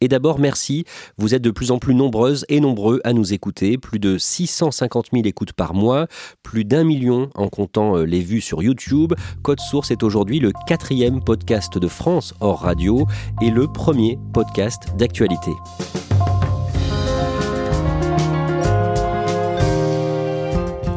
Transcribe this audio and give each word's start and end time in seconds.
Et 0.00 0.08
d'abord, 0.08 0.38
merci. 0.38 0.84
Vous 1.18 1.34
êtes 1.34 1.42
de 1.42 1.50
plus 1.50 1.70
en 1.70 1.78
plus 1.78 1.94
nombreuses 1.94 2.44
et 2.48 2.60
nombreux 2.60 3.00
à 3.04 3.12
nous 3.12 3.32
écouter. 3.32 3.78
Plus 3.78 3.98
de 3.98 4.18
650 4.18 5.08
000 5.12 5.24
écoutes 5.26 5.52
par 5.52 5.74
mois, 5.74 6.06
plus 6.42 6.64
d'un 6.64 6.84
million 6.84 7.30
en 7.34 7.48
comptant 7.48 7.96
euh, 7.96 8.04
les 8.04 8.20
vues 8.20 8.40
sur 8.40 8.62
YouTube. 8.62 9.14
Code 9.42 9.60
Source 9.60 9.90
est 9.90 10.02
aujourd'hui 10.02 10.40
le 10.40 10.52
quatrième 10.66 11.22
podcast 11.22 11.78
de 11.78 11.88
France 11.88 12.34
hors 12.40 12.60
radio 12.60 13.06
et 13.40 13.50
le 13.50 13.66
premier 13.66 14.18
podcast 14.32 14.94
d'actualité. 14.98 15.52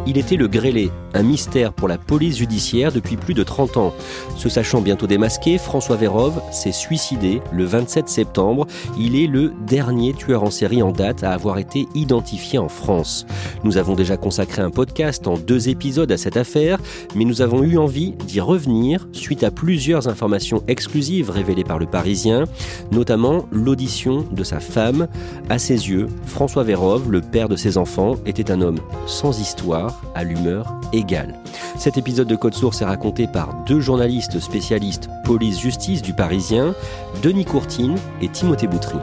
Il 0.09 0.17
était 0.17 0.37
le 0.37 0.47
grêlé, 0.47 0.89
un 1.13 1.21
mystère 1.21 1.73
pour 1.73 1.89
la 1.89 1.97
police 1.97 2.37
judiciaire 2.37 2.93
depuis 2.93 3.17
plus 3.17 3.33
de 3.33 3.43
30 3.43 3.75
ans. 3.75 3.93
Se 4.37 4.47
sachant 4.47 4.79
bientôt 4.79 5.05
démasqué, 5.05 5.57
François 5.57 5.97
Vérove 5.97 6.41
s'est 6.49 6.71
suicidé 6.71 7.41
le 7.51 7.65
27 7.65 8.07
septembre. 8.07 8.67
Il 8.97 9.17
est 9.17 9.27
le 9.27 9.51
dernier 9.67 10.13
tueur 10.13 10.43
en 10.43 10.49
série 10.49 10.81
en 10.81 10.93
date 10.93 11.25
à 11.25 11.33
avoir 11.33 11.57
été 11.57 11.89
identifié 11.93 12.57
en 12.57 12.69
France. 12.69 13.25
Nous 13.65 13.77
avons 13.77 13.95
déjà 13.95 14.15
consacré 14.15 14.61
un 14.61 14.69
podcast 14.69 15.27
en 15.27 15.37
deux 15.37 15.67
épisodes 15.67 16.09
à 16.09 16.15
cette 16.15 16.37
affaire, 16.37 16.79
mais 17.13 17.25
nous 17.25 17.41
avons 17.41 17.61
eu 17.63 17.77
envie 17.77 18.13
d'y 18.13 18.39
revenir 18.39 19.09
suite 19.11 19.43
à 19.43 19.51
plusieurs 19.51 20.07
informations 20.07 20.63
exclusives 20.69 21.31
révélées 21.31 21.65
par 21.65 21.79
le 21.79 21.85
Parisien, 21.85 22.45
notamment 22.93 23.45
l'audition 23.51 24.25
de 24.31 24.45
sa 24.45 24.61
femme. 24.61 25.09
À 25.49 25.59
ses 25.59 25.89
yeux, 25.89 26.07
François 26.25 26.63
Vérove, 26.63 27.11
le 27.11 27.19
père 27.19 27.49
de 27.49 27.57
ses 27.57 27.77
enfants, 27.77 28.15
était 28.25 28.51
un 28.51 28.61
homme 28.61 28.79
sans 29.05 29.41
histoire 29.41 29.96
à 30.15 30.23
l'humeur 30.23 30.73
égale. 30.93 31.35
Cet 31.77 31.97
épisode 31.97 32.27
de 32.27 32.35
Code 32.35 32.53
Source 32.53 32.81
est 32.81 32.85
raconté 32.85 33.27
par 33.27 33.53
deux 33.65 33.79
journalistes 33.79 34.39
spécialistes 34.39 35.09
police-justice 35.23 36.01
du 36.01 36.13
Parisien, 36.13 36.73
Denis 37.21 37.45
Courtine 37.45 37.95
et 38.21 38.29
Timothée 38.29 38.67
Boutry. 38.67 38.97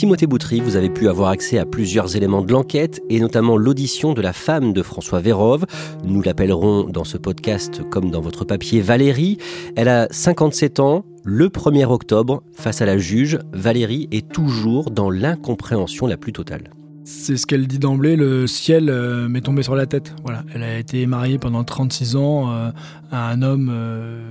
Timothée 0.00 0.26
Boutry, 0.26 0.60
vous 0.60 0.76
avez 0.76 0.88
pu 0.88 1.10
avoir 1.10 1.28
accès 1.28 1.58
à 1.58 1.66
plusieurs 1.66 2.16
éléments 2.16 2.40
de 2.40 2.50
l'enquête 2.50 3.02
et 3.10 3.20
notamment 3.20 3.58
l'audition 3.58 4.14
de 4.14 4.22
la 4.22 4.32
femme 4.32 4.72
de 4.72 4.82
François 4.82 5.20
Vérove. 5.20 5.66
Nous 6.04 6.22
l'appellerons 6.22 6.84
dans 6.84 7.04
ce 7.04 7.18
podcast 7.18 7.82
comme 7.90 8.10
dans 8.10 8.22
votre 8.22 8.46
papier 8.46 8.80
Valérie. 8.80 9.36
Elle 9.76 9.88
a 9.88 10.08
57 10.10 10.80
ans. 10.80 11.04
Le 11.22 11.50
1er 11.50 11.84
octobre, 11.84 12.42
face 12.54 12.80
à 12.80 12.86
la 12.86 12.96
juge, 12.96 13.40
Valérie 13.52 14.08
est 14.10 14.26
toujours 14.26 14.90
dans 14.90 15.10
l'incompréhension 15.10 16.06
la 16.06 16.16
plus 16.16 16.32
totale. 16.32 16.70
C'est 17.04 17.36
ce 17.36 17.46
qu'elle 17.46 17.66
dit 17.66 17.78
d'emblée, 17.78 18.16
le 18.16 18.46
ciel 18.46 18.88
euh, 18.88 19.28
m'est 19.28 19.42
tombé 19.42 19.62
sur 19.62 19.74
la 19.74 19.84
tête. 19.84 20.14
Voilà, 20.24 20.44
elle 20.54 20.62
a 20.62 20.78
été 20.78 21.04
mariée 21.04 21.36
pendant 21.36 21.62
36 21.62 22.16
ans 22.16 22.50
euh, 22.50 22.70
à 23.10 23.28
un 23.28 23.42
homme 23.42 23.70
euh, 23.70 24.22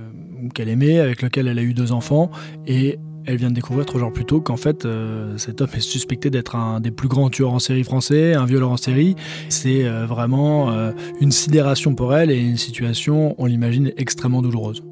qu'elle 0.52 0.68
aimait, 0.68 0.98
avec 0.98 1.22
lequel 1.22 1.46
elle 1.46 1.60
a 1.60 1.62
eu 1.62 1.74
deux 1.74 1.92
enfants, 1.92 2.28
et 2.66 2.98
elle 3.26 3.36
vient 3.36 3.50
de 3.50 3.54
découvrir 3.54 3.86
trois 3.86 4.00
jours 4.00 4.12
plus 4.12 4.24
tôt 4.24 4.40
qu'en 4.40 4.56
fait, 4.56 4.84
euh, 4.84 5.36
cet 5.38 5.60
homme 5.60 5.68
est 5.74 5.80
suspecté 5.80 6.30
d'être 6.30 6.56
un 6.56 6.80
des 6.80 6.90
plus 6.90 7.08
grands 7.08 7.30
tueurs 7.30 7.52
en 7.52 7.58
série 7.58 7.84
français, 7.84 8.34
un 8.34 8.46
violeur 8.46 8.70
en 8.70 8.76
série. 8.76 9.16
C'est 9.48 9.84
euh, 9.84 10.06
vraiment 10.06 10.70
euh, 10.70 10.92
une 11.20 11.32
sidération 11.32 11.94
pour 11.94 12.14
elle 12.14 12.30
et 12.30 12.38
une 12.38 12.56
situation, 12.56 13.34
on 13.38 13.46
l'imagine, 13.46 13.92
extrêmement 13.96 14.42
douloureuse. 14.42 14.82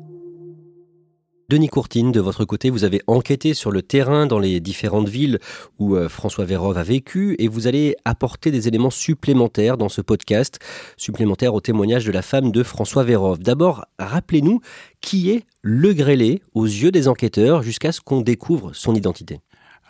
Denis 1.51 1.69
Courtine, 1.69 2.13
de 2.13 2.21
votre 2.21 2.45
côté, 2.45 2.69
vous 2.69 2.85
avez 2.85 3.01
enquêté 3.07 3.55
sur 3.55 3.71
le 3.71 3.81
terrain 3.81 4.27
dans 4.27 4.39
les 4.39 4.61
différentes 4.61 5.09
villes 5.09 5.39
où 5.79 5.97
euh, 5.97 6.11
François 6.11 6.45
Vérove 6.45 6.77
a 6.77 6.83
vécu 6.83 7.37
et 7.39 7.49
vous 7.49 7.67
allez 7.67 7.97
apporter 8.05 8.51
des 8.51 8.69
éléments 8.69 8.91
supplémentaires 8.91 9.79
dans 9.79 9.89
ce 9.89 10.03
podcast, 10.03 10.59
supplémentaires 10.99 11.55
au 11.55 11.63
témoignage 11.63 12.05
de 12.05 12.13
la 12.13 12.21
femme 12.21 12.53
de 12.53 12.63
François 12.63 13.03
Vérove. 13.03 13.39
D'abord, 13.39 13.87
rappelez-nous 13.99 14.61
qui 15.01 15.31
est 15.31 15.47
le 15.63 15.95
grêlé 15.95 16.43
aux 16.53 16.67
yeux 16.67 16.91
des 16.91 17.09
enquêteurs 17.09 17.63
jusqu'à 17.63 17.93
ce 17.93 18.03
qu'on 18.03 18.21
découvre 18.21 18.75
son 18.75 18.95
identité. 18.95 19.41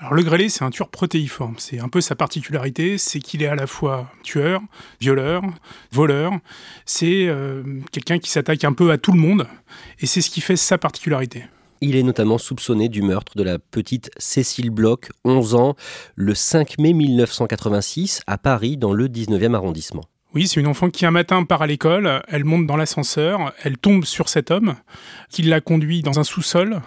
Alors 0.01 0.15
le 0.15 0.23
grêlé, 0.23 0.49
c'est 0.49 0.63
un 0.63 0.71
tueur 0.71 0.91
protéiforme. 0.91 1.57
C'est 1.59 1.81
un 1.81 1.89
peu 1.89 2.01
sa 2.01 2.15
particularité, 2.15 2.99
c'est 2.99 3.19
qu'il 3.19 3.43
est 3.43 3.49
à 3.49 3.57
la 3.57 3.67
fois 3.67 4.09
tueur, 4.23 4.61
violeur, 5.01 5.43
voleur. 5.91 6.33
C'est 6.87 7.27
euh, 7.27 7.65
quelqu'un 7.91 8.21
qui 8.21 8.31
s'attaque 8.31 8.63
un 8.63 8.73
peu 8.73 8.93
à 8.93 8.99
tout 8.99 9.11
le 9.11 9.19
monde, 9.19 9.49
et 9.99 10.07
c'est 10.07 10.21
ce 10.21 10.31
qui 10.31 10.41
fait 10.41 10.55
sa 10.55 10.79
particularité. 10.79 11.47
Il 11.81 11.97
est 11.97 12.05
notamment 12.05 12.39
soupçonné 12.39 12.89
du 12.89 13.03
meurtre 13.03 13.37
de 13.37 13.43
la 13.43 13.59
petite 13.59 14.11
Cécile 14.19 14.71
Bloch, 14.71 15.11
11 15.25 15.55
ans, 15.57 15.75
le 16.15 16.35
5 16.35 16.79
mai 16.79 16.93
1986, 16.93 18.23
à 18.29 18.39
Paris, 18.39 18.77
dans 18.77 18.93
le 18.93 19.09
19e 19.09 19.55
arrondissement. 19.55 20.05
Oui, 20.35 20.47
c'est 20.47 20.61
une 20.61 20.67
enfant 20.67 20.91
qui 20.91 21.07
un 21.07 21.11
matin 21.11 21.43
part 21.45 21.63
à 21.63 21.67
l'école, 21.67 22.23
elle 22.29 22.45
monte 22.45 22.67
dans 22.67 22.77
l'ascenseur, 22.77 23.55
elle 23.63 23.79
tombe 23.79 24.05
sur 24.05 24.29
cet 24.29 24.51
homme 24.51 24.75
qui 25.31 25.43
la 25.43 25.63
conduit 25.63 26.03
dans 26.03 26.21
un 26.21 26.25
sous-sol 26.25 26.83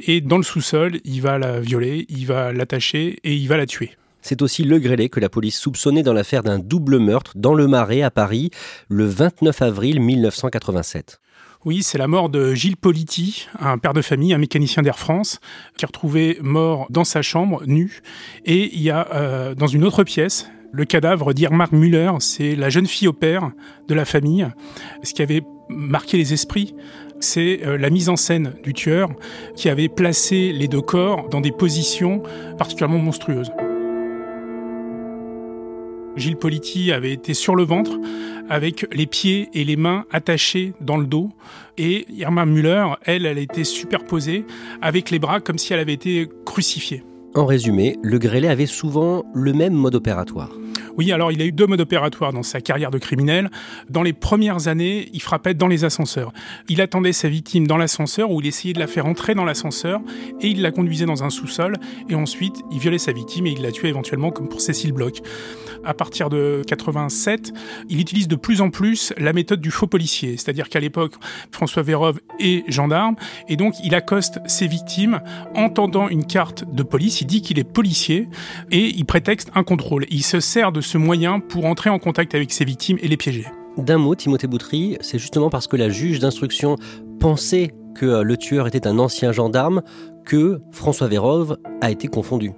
et 0.00 0.22
dans 0.22 0.38
le 0.38 0.42
sous-sol, 0.42 1.00
il 1.04 1.20
va 1.20 1.36
la 1.36 1.60
violer, 1.60 2.06
il 2.08 2.26
va 2.26 2.54
l'attacher 2.54 3.18
et 3.22 3.34
il 3.34 3.48
va 3.48 3.58
la 3.58 3.66
tuer. 3.66 3.90
C'est 4.22 4.40
aussi 4.40 4.64
Le 4.64 4.78
Grêlé 4.78 5.10
que 5.10 5.20
la 5.20 5.28
police 5.28 5.58
soupçonnait 5.58 6.02
dans 6.02 6.14
l'affaire 6.14 6.42
d'un 6.42 6.58
double 6.58 6.98
meurtre 6.98 7.32
dans 7.36 7.52
le 7.52 7.68
Marais 7.68 8.00
à 8.00 8.10
Paris 8.10 8.50
le 8.88 9.04
29 9.04 9.60
avril 9.60 10.00
1987. 10.00 11.20
Oui, 11.66 11.82
c'est 11.82 11.98
la 11.98 12.08
mort 12.08 12.30
de 12.30 12.54
Gilles 12.54 12.78
Politi, 12.78 13.46
un 13.60 13.76
père 13.76 13.92
de 13.92 14.00
famille, 14.00 14.32
un 14.32 14.38
mécanicien 14.38 14.82
d'Air 14.82 14.98
France, 14.98 15.38
qui 15.76 15.84
est 15.84 15.86
retrouvé 15.86 16.38
mort 16.40 16.86
dans 16.88 17.04
sa 17.04 17.20
chambre, 17.20 17.62
nu. 17.66 18.00
Et 18.46 18.74
il 18.74 18.80
y 18.80 18.90
a 18.90 19.08
euh, 19.12 19.54
dans 19.54 19.66
une 19.66 19.84
autre 19.84 20.02
pièce 20.02 20.48
le 20.76 20.84
cadavre 20.84 21.32
d'Irmar 21.32 21.72
Müller, 21.72 22.12
c'est 22.18 22.54
la 22.54 22.68
jeune 22.68 22.86
fille 22.86 23.08
au 23.08 23.14
père 23.14 23.50
de 23.88 23.94
la 23.94 24.04
famille. 24.04 24.46
Ce 25.02 25.14
qui 25.14 25.22
avait 25.22 25.42
marqué 25.70 26.18
les 26.18 26.34
esprits, 26.34 26.74
c'est 27.18 27.60
euh, 27.64 27.78
la 27.78 27.88
mise 27.88 28.10
en 28.10 28.16
scène 28.16 28.52
du 28.62 28.74
tueur 28.74 29.08
qui 29.56 29.70
avait 29.70 29.88
placé 29.88 30.52
les 30.52 30.68
deux 30.68 30.82
corps 30.82 31.30
dans 31.30 31.40
des 31.40 31.50
positions 31.50 32.22
particulièrement 32.58 32.98
monstrueuses. 32.98 33.50
Gilles 36.14 36.36
Politi 36.36 36.92
avait 36.92 37.12
été 37.12 37.32
sur 37.32 37.56
le 37.56 37.62
ventre 37.62 37.98
avec 38.50 38.86
les 38.92 39.06
pieds 39.06 39.48
et 39.54 39.64
les 39.64 39.76
mains 39.76 40.04
attachés 40.10 40.74
dans 40.82 40.98
le 40.98 41.06
dos 41.06 41.30
et 41.78 42.06
Irma 42.10 42.44
Müller, 42.44 42.84
elle, 43.02 43.24
elle 43.24 43.38
été 43.38 43.64
superposée 43.64 44.44
avec 44.82 45.10
les 45.10 45.18
bras 45.18 45.40
comme 45.40 45.56
si 45.56 45.72
elle 45.72 45.80
avait 45.80 45.94
été 45.94 46.28
crucifiée. 46.44 47.02
En 47.34 47.46
résumé, 47.46 47.96
le 48.02 48.18
grêlé 48.18 48.48
avait 48.48 48.66
souvent 48.66 49.24
le 49.34 49.52
même 49.52 49.74
mode 49.74 49.94
opératoire. 49.94 50.50
Oui, 50.96 51.12
alors 51.12 51.30
il 51.30 51.42
a 51.42 51.44
eu 51.44 51.52
deux 51.52 51.66
modes 51.66 51.80
opératoires 51.80 52.32
dans 52.32 52.42
sa 52.42 52.60
carrière 52.60 52.90
de 52.90 52.98
criminel. 52.98 53.50
Dans 53.90 54.02
les 54.02 54.14
premières 54.14 54.68
années, 54.68 55.10
il 55.12 55.20
frappait 55.20 55.52
dans 55.52 55.68
les 55.68 55.84
ascenseurs. 55.84 56.32
Il 56.68 56.80
attendait 56.80 57.12
sa 57.12 57.28
victime 57.28 57.66
dans 57.66 57.76
l'ascenseur 57.76 58.30
où 58.30 58.40
il 58.40 58.46
essayait 58.46 58.72
de 58.72 58.78
la 58.78 58.86
faire 58.86 59.06
entrer 59.06 59.34
dans 59.34 59.44
l'ascenseur 59.44 60.00
et 60.40 60.48
il 60.48 60.62
la 60.62 60.70
conduisait 60.70 61.04
dans 61.04 61.22
un 61.22 61.30
sous-sol 61.30 61.74
et 62.08 62.14
ensuite 62.14 62.62
il 62.72 62.78
violait 62.78 62.98
sa 62.98 63.12
victime 63.12 63.46
et 63.46 63.52
il 63.52 63.62
la 63.62 63.72
tuait 63.72 63.90
éventuellement 63.90 64.30
comme 64.30 64.48
pour 64.48 64.60
Cécile 64.60 64.92
Bloch. 64.92 65.20
À 65.84 65.94
partir 65.94 66.30
de 66.30 66.62
87, 66.66 67.52
il 67.88 68.00
utilise 68.00 68.26
de 68.26 68.36
plus 68.36 68.60
en 68.60 68.70
plus 68.70 69.12
la 69.18 69.32
méthode 69.32 69.60
du 69.60 69.70
faux 69.70 69.86
policier, 69.86 70.36
c'est-à-dire 70.36 70.68
qu'à 70.68 70.80
l'époque, 70.80 71.12
François 71.52 71.82
Vérove 71.82 72.20
est 72.40 72.68
gendarme 72.70 73.16
et 73.48 73.56
donc 73.56 73.74
il 73.84 73.94
accoste 73.94 74.40
ses 74.46 74.66
victimes 74.66 75.20
en 75.54 75.68
tendant 75.68 76.08
une 76.08 76.24
carte 76.24 76.64
de 76.72 76.82
police, 76.82 77.20
il 77.20 77.26
dit 77.26 77.42
qu'il 77.42 77.58
est 77.58 77.64
policier 77.64 78.28
et 78.70 78.86
il 78.86 79.04
prétexte 79.04 79.50
un 79.54 79.62
contrôle. 79.62 80.06
Il 80.10 80.22
se 80.22 80.40
sert 80.40 80.72
de 80.72 80.80
ce 80.86 80.98
moyen 80.98 81.40
pour 81.40 81.66
entrer 81.66 81.90
en 81.90 81.98
contact 81.98 82.34
avec 82.34 82.52
ses 82.52 82.64
victimes 82.64 82.98
et 83.02 83.08
les 83.08 83.16
piéger. 83.16 83.44
D'un 83.76 83.98
mot, 83.98 84.14
Timothée 84.14 84.46
Boutry, 84.46 84.96
c'est 85.00 85.18
justement 85.18 85.50
parce 85.50 85.66
que 85.66 85.76
la 85.76 85.90
juge 85.90 86.20
d'instruction 86.20 86.76
pensait 87.20 87.72
que 87.94 88.22
le 88.22 88.36
tueur 88.36 88.66
était 88.66 88.86
un 88.86 88.98
ancien 88.98 89.32
gendarme 89.32 89.82
que 90.24 90.60
François 90.70 91.08
Vérove 91.08 91.58
a 91.80 91.90
été 91.90 92.08
confondu. 92.08 92.52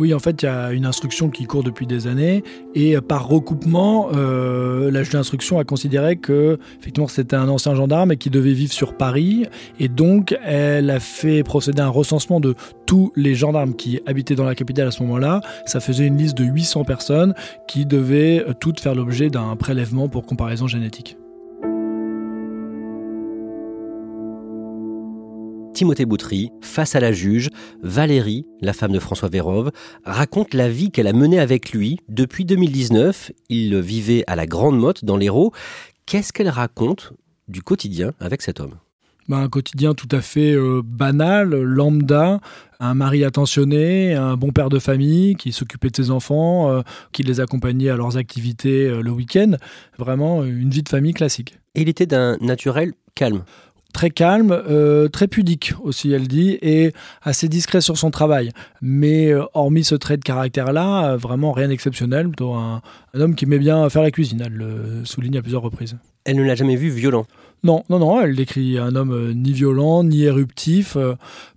Oui, 0.00 0.14
en 0.14 0.18
fait, 0.18 0.42
il 0.42 0.46
y 0.46 0.48
a 0.48 0.72
une 0.72 0.86
instruction 0.86 1.28
qui 1.28 1.44
court 1.44 1.62
depuis 1.62 1.86
des 1.86 2.06
années 2.06 2.42
et 2.74 2.98
par 3.02 3.28
recoupement, 3.28 4.08
euh, 4.14 4.90
la 4.90 5.02
juge 5.02 5.12
d'instruction 5.12 5.58
a 5.58 5.64
considéré 5.64 6.16
que 6.16 6.58
effectivement 6.80 7.06
c'était 7.06 7.36
un 7.36 7.50
ancien 7.50 7.74
gendarme 7.74 8.10
et 8.12 8.16
qui 8.16 8.30
devait 8.30 8.54
vivre 8.54 8.72
sur 8.72 8.96
Paris 8.96 9.44
et 9.78 9.88
donc 9.88 10.34
elle 10.42 10.88
a 10.88 11.00
fait 11.00 11.42
procéder 11.42 11.82
à 11.82 11.84
un 11.84 11.90
recensement 11.90 12.40
de 12.40 12.54
tous 12.86 13.12
les 13.14 13.34
gendarmes 13.34 13.74
qui 13.74 14.00
habitaient 14.06 14.36
dans 14.36 14.46
la 14.46 14.54
capitale 14.54 14.88
à 14.88 14.90
ce 14.90 15.02
moment-là. 15.02 15.42
Ça 15.66 15.80
faisait 15.80 16.06
une 16.06 16.16
liste 16.16 16.38
de 16.38 16.44
800 16.44 16.84
personnes 16.84 17.34
qui 17.68 17.84
devaient 17.84 18.46
toutes 18.58 18.80
faire 18.80 18.94
l'objet 18.94 19.28
d'un 19.28 19.54
prélèvement 19.56 20.08
pour 20.08 20.24
comparaison 20.24 20.66
génétique. 20.66 21.19
Timothée 25.80 26.04
Boutry, 26.04 26.50
face 26.60 26.94
à 26.94 27.00
la 27.00 27.10
juge, 27.10 27.48
Valérie, 27.82 28.44
la 28.60 28.74
femme 28.74 28.92
de 28.92 28.98
François 28.98 29.30
Vérove, 29.30 29.70
raconte 30.04 30.52
la 30.52 30.68
vie 30.68 30.90
qu'elle 30.90 31.06
a 31.06 31.14
menée 31.14 31.40
avec 31.40 31.72
lui 31.72 32.00
depuis 32.10 32.44
2019. 32.44 33.32
Il 33.48 33.80
vivait 33.80 34.22
à 34.26 34.36
la 34.36 34.44
Grande 34.44 34.78
Motte 34.78 35.06
dans 35.06 35.16
l'Hérault. 35.16 35.54
Qu'est-ce 36.04 36.34
qu'elle 36.34 36.50
raconte 36.50 37.14
du 37.48 37.62
quotidien 37.62 38.12
avec 38.20 38.42
cet 38.42 38.60
homme? 38.60 38.74
Ben, 39.30 39.38
un 39.38 39.48
quotidien 39.48 39.94
tout 39.94 40.08
à 40.10 40.20
fait 40.20 40.52
euh, 40.52 40.82
banal, 40.84 41.48
lambda, 41.48 42.40
un 42.78 42.92
mari 42.92 43.24
attentionné, 43.24 44.12
un 44.12 44.36
bon 44.36 44.50
père 44.50 44.68
de 44.68 44.78
famille 44.78 45.34
qui 45.36 45.50
s'occupait 45.50 45.88
de 45.88 45.96
ses 45.96 46.10
enfants, 46.10 46.70
euh, 46.70 46.82
qui 47.12 47.22
les 47.22 47.40
accompagnait 47.40 47.88
à 47.88 47.96
leurs 47.96 48.18
activités 48.18 48.86
euh, 48.86 49.00
le 49.00 49.12
week-end. 49.12 49.52
Vraiment 49.98 50.44
une 50.44 50.68
vie 50.68 50.82
de 50.82 50.90
famille 50.90 51.14
classique. 51.14 51.58
Et 51.74 51.80
il 51.80 51.88
était 51.88 52.04
d'un 52.04 52.36
naturel 52.42 52.92
calme 53.14 53.44
très 53.92 54.10
calme, 54.10 54.50
euh, 54.52 55.08
très 55.08 55.28
pudique 55.28 55.74
aussi, 55.82 56.12
elle 56.12 56.28
dit, 56.28 56.58
et 56.62 56.92
assez 57.22 57.48
discret 57.48 57.80
sur 57.80 57.98
son 57.98 58.10
travail. 58.10 58.50
Mais 58.80 59.30
euh, 59.30 59.44
hormis 59.54 59.84
ce 59.84 59.94
trait 59.94 60.16
de 60.16 60.22
caractère-là, 60.22 61.12
euh, 61.12 61.16
vraiment 61.16 61.52
rien 61.52 61.68
d'exceptionnel, 61.68 62.28
plutôt 62.28 62.54
un, 62.54 62.80
homme 63.14 63.34
qui 63.34 63.44
aimait 63.44 63.58
bien 63.58 63.88
faire 63.90 64.02
la 64.02 64.10
cuisine, 64.10 64.42
elle 64.44 64.52
le 64.52 65.04
souligne 65.04 65.38
à 65.38 65.42
plusieurs 65.42 65.62
reprises. 65.62 65.96
Elle 66.24 66.36
ne 66.36 66.42
l'a 66.42 66.54
jamais 66.54 66.76
vu 66.76 66.88
violent 66.88 67.26
Non, 67.64 67.84
non, 67.90 67.98
non, 67.98 68.20
elle 68.20 68.36
décrit 68.36 68.78
un 68.78 68.94
homme 68.94 69.32
ni 69.34 69.52
violent, 69.52 70.04
ni 70.04 70.22
éruptif, 70.22 70.96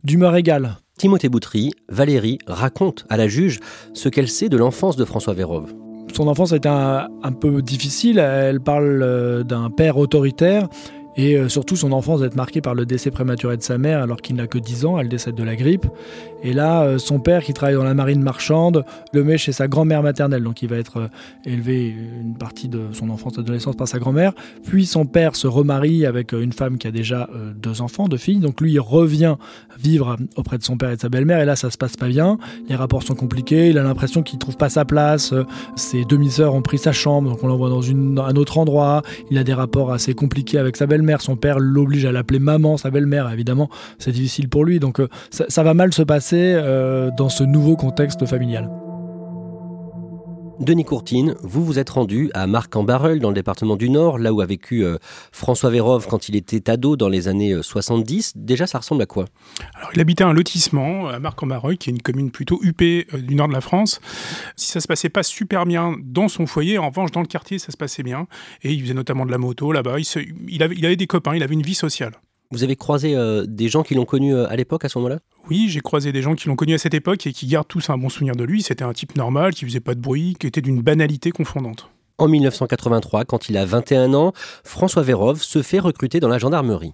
d'humeur 0.04 0.36
égale. 0.36 0.78
Timothée 0.98 1.30
Boutry, 1.30 1.72
Valérie, 1.90 2.40
raconte 2.48 3.06
à 3.10 3.18
la 3.18 3.28
juge 3.28 3.60
ce 3.94 4.10
qu'elle 4.10 4.30
sait 4.30 4.50
de 4.50 4.58
l'enfance 4.58 4.96
de 4.96 5.06
François 5.06 5.34
Vérove. 5.34 5.74
Son 6.14 6.28
enfance 6.28 6.54
a 6.54 6.58
été 6.58 6.70
un, 6.70 7.08
un 7.24 7.32
peu 7.32 7.62
difficile, 7.62 8.20
elle 8.20 8.62
parle 8.62 9.44
d'un 9.46 9.70
père 9.70 9.98
autoritaire 9.98 10.68
et 11.16 11.38
euh, 11.38 11.50
surtout, 11.50 11.76
son 11.76 11.92
enfance 11.92 12.22
va 12.22 12.26
être 12.28 12.36
marquée 12.36 12.62
par 12.62 12.74
le 12.74 12.86
décès 12.86 13.12
prématuré 13.12 13.58
de 13.58 13.62
sa 13.62 13.78
mère 13.78 14.02
alors 14.02 14.22
qu'il 14.22 14.36
n'a 14.36 14.48
que 14.48 14.58
10 14.58 14.86
ans, 14.86 15.00
elle 15.00 15.10
décède 15.10 15.36
de 15.36 15.44
la 15.44 15.56
grippe. 15.56 15.86
Et 16.44 16.54
là, 16.54 16.84
euh, 16.84 16.98
son 16.98 17.20
père, 17.20 17.44
qui 17.44 17.54
travaille 17.54 17.76
dans 17.76 17.84
la 17.84 17.94
marine 17.94 18.22
marchande, 18.22 18.84
le 19.14 19.24
met 19.24 19.38
chez 19.38 19.52
sa 19.52 19.68
grand-mère 19.68 20.02
maternelle. 20.02 20.44
Donc 20.44 20.62
il 20.62 20.70
va 20.70 20.78
être 20.78 20.98
euh, 20.98 21.08
élevé 21.46 21.96
une 22.22 22.36
partie 22.36 22.68
de 22.68 22.88
son 22.94 23.10
enfance 23.10 23.38
adolescence 23.38 23.76
par 23.76 23.88
sa 23.88 24.00
grand-mère. 24.00 24.34
Puis 24.66 24.86
son 24.86 25.06
père 25.06 25.36
se 25.36 25.48
remarie 25.48 26.06
avec 26.06 26.34
une 26.34 26.52
femme 26.52 26.78
qui 26.78 26.88
a 26.88 26.92
déjà 26.92 27.30
deux 27.56 27.82
enfants, 27.82 28.08
deux 28.08 28.18
filles. 28.18 28.40
Donc 28.40 28.60
lui, 28.60 28.74
il 28.74 28.80
revient 28.80 29.36
vivre 29.80 30.18
auprès 30.36 30.58
de 30.58 30.64
son 30.64 30.78
père 30.78 30.90
et 30.90 30.96
de 30.96 31.02
sa 31.02 31.10
belle-mère. 31.10 31.40
Et 31.40 31.46
là, 31.46 31.56
ça 31.56 31.70
se 31.70 31.78
passe 31.78 31.96
pas 31.96 32.08
bien. 32.08 32.38
Les 32.68 32.76
rapports 32.76 33.04
sont 33.04 33.16
compliqués. 33.16 33.70
Il 33.70 33.78
a 33.78 33.84
l'impression 33.84 34.24
qu'il 34.24 34.40
trouve 34.40 34.58
pas 34.58 34.70
sa 34.70 34.86
place. 34.86 35.34
Ses 35.76 36.06
demi-sœurs 36.06 36.54
ont 36.54 36.62
pris 36.62 36.78
sa 36.78 36.92
chambre, 36.92 37.30
donc 37.30 37.44
on 37.44 37.48
l'envoie 37.48 37.70
dans 37.70 37.84
un 38.24 38.36
autre 38.36 38.58
endroit. 38.58 39.02
Il 39.32 39.38
a 39.38 39.44
des 39.44 39.54
rapports 39.54 39.92
assez 39.92 40.14
compliqués 40.14 40.58
avec 40.58 40.76
sa 40.78 40.86
belle-mère 40.86 41.03
son 41.22 41.36
père 41.36 41.60
l'oblige 41.60 42.06
à 42.06 42.12
l'appeler 42.12 42.40
maman, 42.40 42.78
sa 42.78 42.90
belle-mère, 42.90 43.30
évidemment, 43.32 43.70
c'est 44.00 44.12
difficile 44.12 44.50
pour 44.50 44.66
lui. 44.66 44.80
Donc 44.80 45.00
euh, 45.00 45.08
ça, 45.30 45.64
va 45.64 45.74
mal 45.74 45.94
se 45.94 46.04
passer 46.04 46.54
euh, 46.56 47.10
dans 47.18 47.30
ce 47.30 47.44
nouveau 47.44 47.76
contexte 47.76 48.26
familial. 48.26 48.70
Denis 50.60 50.86
Courtine, 50.86 51.36
vous 51.42 51.66
vous 51.66 51.80
êtes 51.80 51.90
rendu 51.90 52.30
à 52.34 52.46
Marc-en-Barœul, 52.48 53.20
dans 53.20 53.30
le 53.30 53.34
département 53.34 53.76
du 53.76 53.90
Nord, 53.90 54.20
là 54.20 54.32
où 54.32 54.40
a 54.40 54.46
vécu 54.46 54.84
euh, 54.84 54.98
François 55.32 55.70
Vérove 55.70 56.08
quand 56.08 56.30
il 56.30 56.36
était 56.36 56.70
ado 56.70 56.96
dans 56.96 57.10
les 57.10 57.28
années 57.28 57.56
70. 57.62 58.34
Déjà, 58.36 58.68
ça 58.68 58.78
ressemble 58.78 59.02
à 59.02 59.06
quoi? 59.06 59.26
Il 59.96 60.02
habitait 60.02 60.24
un 60.24 60.34
lotissement 60.34 61.08
à 61.08 61.20
Marc-en-Barœul, 61.20 61.78
qui 61.78 61.90
est 61.90 61.94
une 61.94 62.02
commune 62.02 62.32
plutôt 62.32 62.60
huppée 62.62 63.08
du 63.14 63.36
nord 63.36 63.48
de 63.48 63.54
la 63.54 63.62
France. 63.62 64.00
Si 64.56 64.68
ça 64.72 64.80
se 64.80 64.88
passait 64.88 65.10
pas 65.10 65.24
super 65.24 65.66
bien 65.66 65.96
dans 66.04 66.28
son 66.28 66.46
foyer, 66.46 66.78
en 66.78 66.90
revanche, 66.90 67.12
dans 67.12 67.22
le 67.22 67.28
quartier, 67.28 67.58
ça 67.60 67.72
se 67.72 67.78
passait 67.78 68.04
bien. 68.04 68.28
Et 68.62 68.72
il 68.74 68.82
faisait 68.82 68.94
notamment 68.94 69.26
de 69.26 69.32
la 69.32 69.38
moto 69.40 69.72
là-bas. 69.72 69.96
il 70.48 70.64
avait 70.64 70.96
des 70.96 71.08
copains, 71.08 71.36
il 71.36 71.44
avait 71.44 71.56
une 71.56 71.64
vie 71.64 71.76
sociale. 71.76 72.14
Vous 72.54 72.64
avez 72.64 72.76
croisé 72.76 73.16
euh, 73.16 73.46
des 73.48 73.68
gens 73.68 73.82
qui 73.82 73.96
l'ont 73.96 74.06
connu 74.06 74.36
euh, 74.36 74.48
à 74.48 74.56
l'époque, 74.56 74.86
à 74.86 74.90
ce 74.90 75.00
moment-là? 75.00 75.18
Oui, 75.50 75.70
j'ai 75.70 75.80
croisé 75.80 76.12
des 76.12 76.22
gens 76.22 76.36
qui 76.36 76.48
l'ont 76.48 76.56
connu 76.56 76.76
à 76.76 76.78
cette 76.78 76.94
époque 76.94 77.26
et 77.26 77.34
qui 77.34 77.48
gardent 77.48 77.68
tous 77.68 77.90
un 77.90 77.98
bon 77.98 78.10
souvenir 78.10 78.36
de 78.36 78.44
lui. 78.44 78.62
C'était 78.62 78.84
un 78.84 78.94
type 78.94 79.18
normal, 79.18 79.56
qui 79.56 79.66
faisait 79.66 79.80
pas 79.80 79.96
de 79.96 80.00
bruit, 80.00 80.36
qui 80.40 80.46
était 80.46 80.62
d'une 80.62 80.80
banalité 80.80 81.32
confondante. 81.32 81.90
En 82.20 82.28
1983, 82.28 83.26
quand 83.26 83.50
il 83.50 83.58
a 83.58 83.66
21 83.66 84.14
ans, 84.14 84.34
François 84.64 85.02
Vérove 85.02 85.42
se 85.42 85.64
fait 85.64 85.80
recruter 85.80 86.20
dans 86.20 86.28
la 86.28 86.38
gendarmerie. 86.38 86.94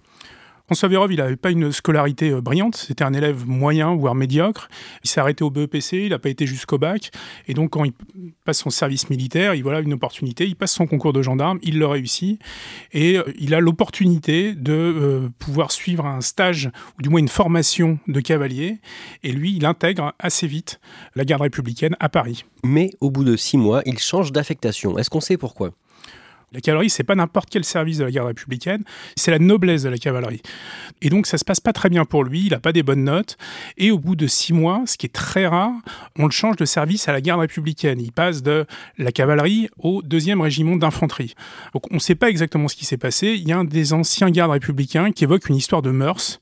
François 0.70 0.88
Vérov, 0.88 1.12
il 1.12 1.16
n'avait 1.16 1.34
pas 1.34 1.50
une 1.50 1.72
scolarité 1.72 2.30
euh, 2.30 2.40
brillante, 2.40 2.76
c'était 2.76 3.02
un 3.02 3.12
élève 3.12 3.44
moyen, 3.44 3.96
voire 3.96 4.14
médiocre. 4.14 4.68
Il 5.02 5.10
s'est 5.10 5.18
arrêté 5.18 5.42
au 5.42 5.50
BEPC, 5.50 5.94
il 5.94 6.10
n'a 6.10 6.20
pas 6.20 6.28
été 6.28 6.46
jusqu'au 6.46 6.78
bac. 6.78 7.10
Et 7.48 7.54
donc, 7.54 7.70
quand 7.70 7.82
il 7.82 7.92
passe 8.44 8.58
son 8.58 8.70
service 8.70 9.10
militaire, 9.10 9.56
il 9.56 9.64
voilà 9.64 9.80
une 9.80 9.94
opportunité, 9.94 10.46
il 10.46 10.54
passe 10.54 10.70
son 10.70 10.86
concours 10.86 11.12
de 11.12 11.22
gendarme, 11.22 11.58
il 11.64 11.80
le 11.80 11.88
réussit. 11.88 12.40
Et 12.92 13.18
euh, 13.18 13.24
il 13.36 13.52
a 13.52 13.58
l'opportunité 13.58 14.54
de 14.54 14.72
euh, 14.72 15.28
pouvoir 15.40 15.72
suivre 15.72 16.06
un 16.06 16.20
stage, 16.20 16.70
ou 17.00 17.02
du 17.02 17.08
moins 17.08 17.18
une 17.18 17.26
formation 17.26 17.98
de 18.06 18.20
cavalier. 18.20 18.78
Et 19.24 19.32
lui, 19.32 19.56
il 19.56 19.66
intègre 19.66 20.14
assez 20.20 20.46
vite 20.46 20.78
la 21.16 21.24
garde 21.24 21.42
républicaine 21.42 21.96
à 21.98 22.08
Paris. 22.08 22.44
Mais 22.62 22.90
au 23.00 23.10
bout 23.10 23.24
de 23.24 23.34
six 23.34 23.56
mois, 23.56 23.82
il 23.86 23.98
change 23.98 24.30
d'affectation. 24.30 24.98
Est-ce 24.98 25.10
qu'on 25.10 25.20
sait 25.20 25.36
pourquoi? 25.36 25.72
La 26.52 26.60
cavalerie, 26.60 26.90
c'est 26.90 27.04
pas 27.04 27.14
n'importe 27.14 27.48
quel 27.50 27.64
service 27.64 27.98
de 27.98 28.04
la 28.04 28.10
garde 28.10 28.28
républicaine, 28.28 28.82
c'est 29.16 29.30
la 29.30 29.38
noblesse 29.38 29.82
de 29.82 29.88
la 29.88 29.98
cavalerie. 29.98 30.42
Et 31.00 31.08
donc, 31.08 31.26
ça 31.26 31.38
se 31.38 31.44
passe 31.44 31.60
pas 31.60 31.72
très 31.72 31.88
bien 31.88 32.04
pour 32.04 32.24
lui, 32.24 32.46
il 32.46 32.54
a 32.54 32.60
pas 32.60 32.72
des 32.72 32.82
bonnes 32.82 33.04
notes. 33.04 33.36
Et 33.78 33.90
au 33.90 33.98
bout 33.98 34.16
de 34.16 34.26
six 34.26 34.52
mois, 34.52 34.82
ce 34.86 34.96
qui 34.96 35.06
est 35.06 35.10
très 35.10 35.46
rare, 35.46 35.72
on 36.18 36.24
le 36.24 36.32
change 36.32 36.56
de 36.56 36.64
service 36.64 37.08
à 37.08 37.12
la 37.12 37.20
garde 37.20 37.40
républicaine. 37.40 38.00
Il 38.00 38.12
passe 38.12 38.42
de 38.42 38.66
la 38.98 39.12
cavalerie 39.12 39.68
au 39.78 40.02
deuxième 40.02 40.40
régiment 40.40 40.76
d'infanterie. 40.76 41.34
Donc, 41.72 41.84
on 41.92 41.98
sait 41.98 42.14
pas 42.14 42.28
exactement 42.28 42.68
ce 42.68 42.76
qui 42.76 42.84
s'est 42.84 42.96
passé. 42.96 43.28
Il 43.28 43.48
y 43.48 43.52
a 43.52 43.58
un 43.58 43.64
des 43.64 43.92
anciens 43.92 44.30
gardes 44.30 44.50
républicains 44.50 45.12
qui 45.12 45.24
évoque 45.24 45.48
une 45.48 45.56
histoire 45.56 45.82
de 45.82 45.90
mœurs 45.90 46.40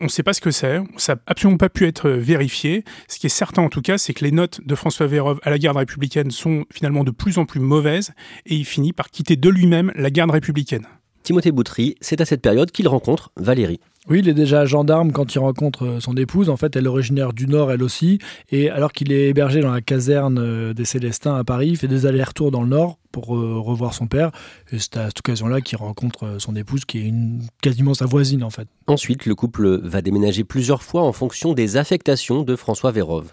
on 0.00 0.04
ne 0.04 0.08
sait 0.10 0.22
pas 0.22 0.32
ce 0.32 0.40
que 0.40 0.50
c'est, 0.50 0.80
ça 0.96 1.14
n'a 1.14 1.20
absolument 1.26 1.58
pas 1.58 1.68
pu 1.68 1.86
être 1.86 2.10
vérifié. 2.10 2.84
Ce 3.08 3.18
qui 3.18 3.26
est 3.26 3.30
certain 3.30 3.62
en 3.62 3.68
tout 3.68 3.82
cas, 3.82 3.98
c'est 3.98 4.14
que 4.14 4.24
les 4.24 4.32
notes 4.32 4.60
de 4.64 4.74
François 4.74 5.06
Vérove 5.06 5.40
à 5.42 5.50
la 5.50 5.58
garde 5.58 5.76
républicaine 5.76 6.30
sont 6.30 6.64
finalement 6.72 7.04
de 7.04 7.10
plus 7.10 7.38
en 7.38 7.46
plus 7.46 7.60
mauvaises 7.60 8.12
et 8.46 8.54
il 8.54 8.64
finit 8.64 8.92
par 8.92 9.10
quitter 9.10 9.36
de 9.36 9.48
lui-même 9.48 9.92
la 9.94 10.10
garde 10.10 10.30
républicaine. 10.30 10.86
Timothée 11.24 11.52
Boutry, 11.52 11.96
c'est 12.02 12.20
à 12.20 12.26
cette 12.26 12.42
période 12.42 12.70
qu'il 12.70 12.86
rencontre 12.86 13.32
Valérie. 13.36 13.80
Oui, 14.10 14.18
il 14.18 14.28
est 14.28 14.34
déjà 14.34 14.66
gendarme 14.66 15.10
quand 15.10 15.34
il 15.34 15.38
rencontre 15.38 15.86
euh, 15.86 16.00
son 16.00 16.14
épouse. 16.18 16.50
En 16.50 16.58
fait, 16.58 16.76
elle 16.76 16.84
est 16.84 16.88
originaire 16.88 17.32
du 17.32 17.46
Nord, 17.46 17.72
elle 17.72 17.82
aussi. 17.82 18.18
Et 18.50 18.68
alors 18.68 18.92
qu'il 18.92 19.10
est 19.10 19.30
hébergé 19.30 19.62
dans 19.62 19.72
la 19.72 19.80
caserne 19.80 20.38
euh, 20.38 20.74
des 20.74 20.84
Célestins 20.84 21.34
à 21.34 21.42
Paris, 21.42 21.68
il 21.68 21.76
fait 21.78 21.88
des 21.88 22.04
allers-retours 22.04 22.50
dans 22.50 22.60
le 22.60 22.68
Nord 22.68 22.98
pour 23.10 23.34
euh, 23.34 23.58
revoir 23.58 23.94
son 23.94 24.06
père. 24.06 24.32
Et 24.70 24.78
c'est 24.78 24.98
à 24.98 25.06
cette 25.06 25.20
occasion-là 25.20 25.62
qu'il 25.62 25.78
rencontre 25.78 26.36
son 26.38 26.54
épouse, 26.56 26.84
qui 26.84 26.98
est 26.98 27.04
une, 27.04 27.40
quasiment 27.62 27.94
sa 27.94 28.04
voisine, 28.04 28.44
en 28.44 28.50
fait. 28.50 28.68
Ensuite, 28.86 29.24
le 29.24 29.34
couple 29.34 29.80
va 29.82 30.02
déménager 30.02 30.44
plusieurs 30.44 30.82
fois 30.82 31.04
en 31.04 31.12
fonction 31.14 31.54
des 31.54 31.78
affectations 31.78 32.42
de 32.42 32.54
François 32.54 32.92
Vérove. 32.92 33.32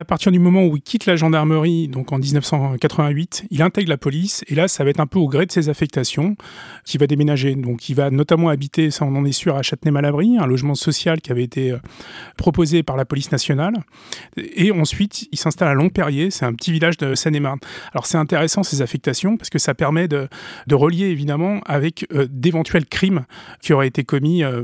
À 0.00 0.04
partir 0.04 0.30
du 0.30 0.38
moment 0.38 0.64
où 0.64 0.76
il 0.76 0.82
quitte 0.82 1.06
la 1.06 1.16
gendarmerie, 1.16 1.88
donc 1.88 2.12
en 2.12 2.18
1988, 2.18 3.46
il 3.50 3.62
intègre 3.62 3.88
la 3.88 3.98
police 3.98 4.44
et 4.46 4.54
là, 4.54 4.68
ça 4.68 4.84
va 4.84 4.90
être 4.90 5.00
un 5.00 5.08
peu 5.08 5.18
au 5.18 5.26
gré 5.26 5.44
de 5.44 5.50
ses 5.50 5.68
affectations 5.68 6.36
qu'il 6.84 7.00
va 7.00 7.08
déménager. 7.08 7.56
Donc, 7.56 7.88
il 7.88 7.94
va 7.96 8.10
notamment 8.10 8.48
habiter, 8.48 8.92
ça 8.92 9.04
on 9.04 9.16
en 9.16 9.24
est 9.24 9.32
sûr, 9.32 9.56
à 9.56 9.62
Châtenay-Malabry, 9.62 10.38
un 10.38 10.46
logement 10.46 10.76
social 10.76 11.20
qui 11.20 11.32
avait 11.32 11.42
été 11.42 11.72
euh, 11.72 11.78
proposé 12.36 12.84
par 12.84 12.96
la 12.96 13.04
police 13.04 13.32
nationale. 13.32 13.74
Et 14.36 14.70
ensuite, 14.70 15.26
il 15.32 15.38
s'installe 15.38 15.68
à 15.68 15.74
Longperrier, 15.74 16.30
c'est 16.30 16.44
un 16.44 16.54
petit 16.54 16.70
village 16.70 16.96
de 16.96 17.16
Seine-et-Marne. 17.16 17.58
Alors, 17.92 18.06
c'est 18.06 18.18
intéressant 18.18 18.62
ces 18.62 18.82
affectations 18.82 19.36
parce 19.36 19.50
que 19.50 19.58
ça 19.58 19.74
permet 19.74 20.06
de, 20.06 20.28
relier 20.70 21.06
évidemment 21.06 21.60
avec 21.66 22.06
euh, 22.14 22.28
d'éventuels 22.30 22.86
crimes 22.86 23.24
qui 23.62 23.72
auraient 23.72 23.88
été 23.88 24.04
commis, 24.04 24.44
euh, 24.44 24.62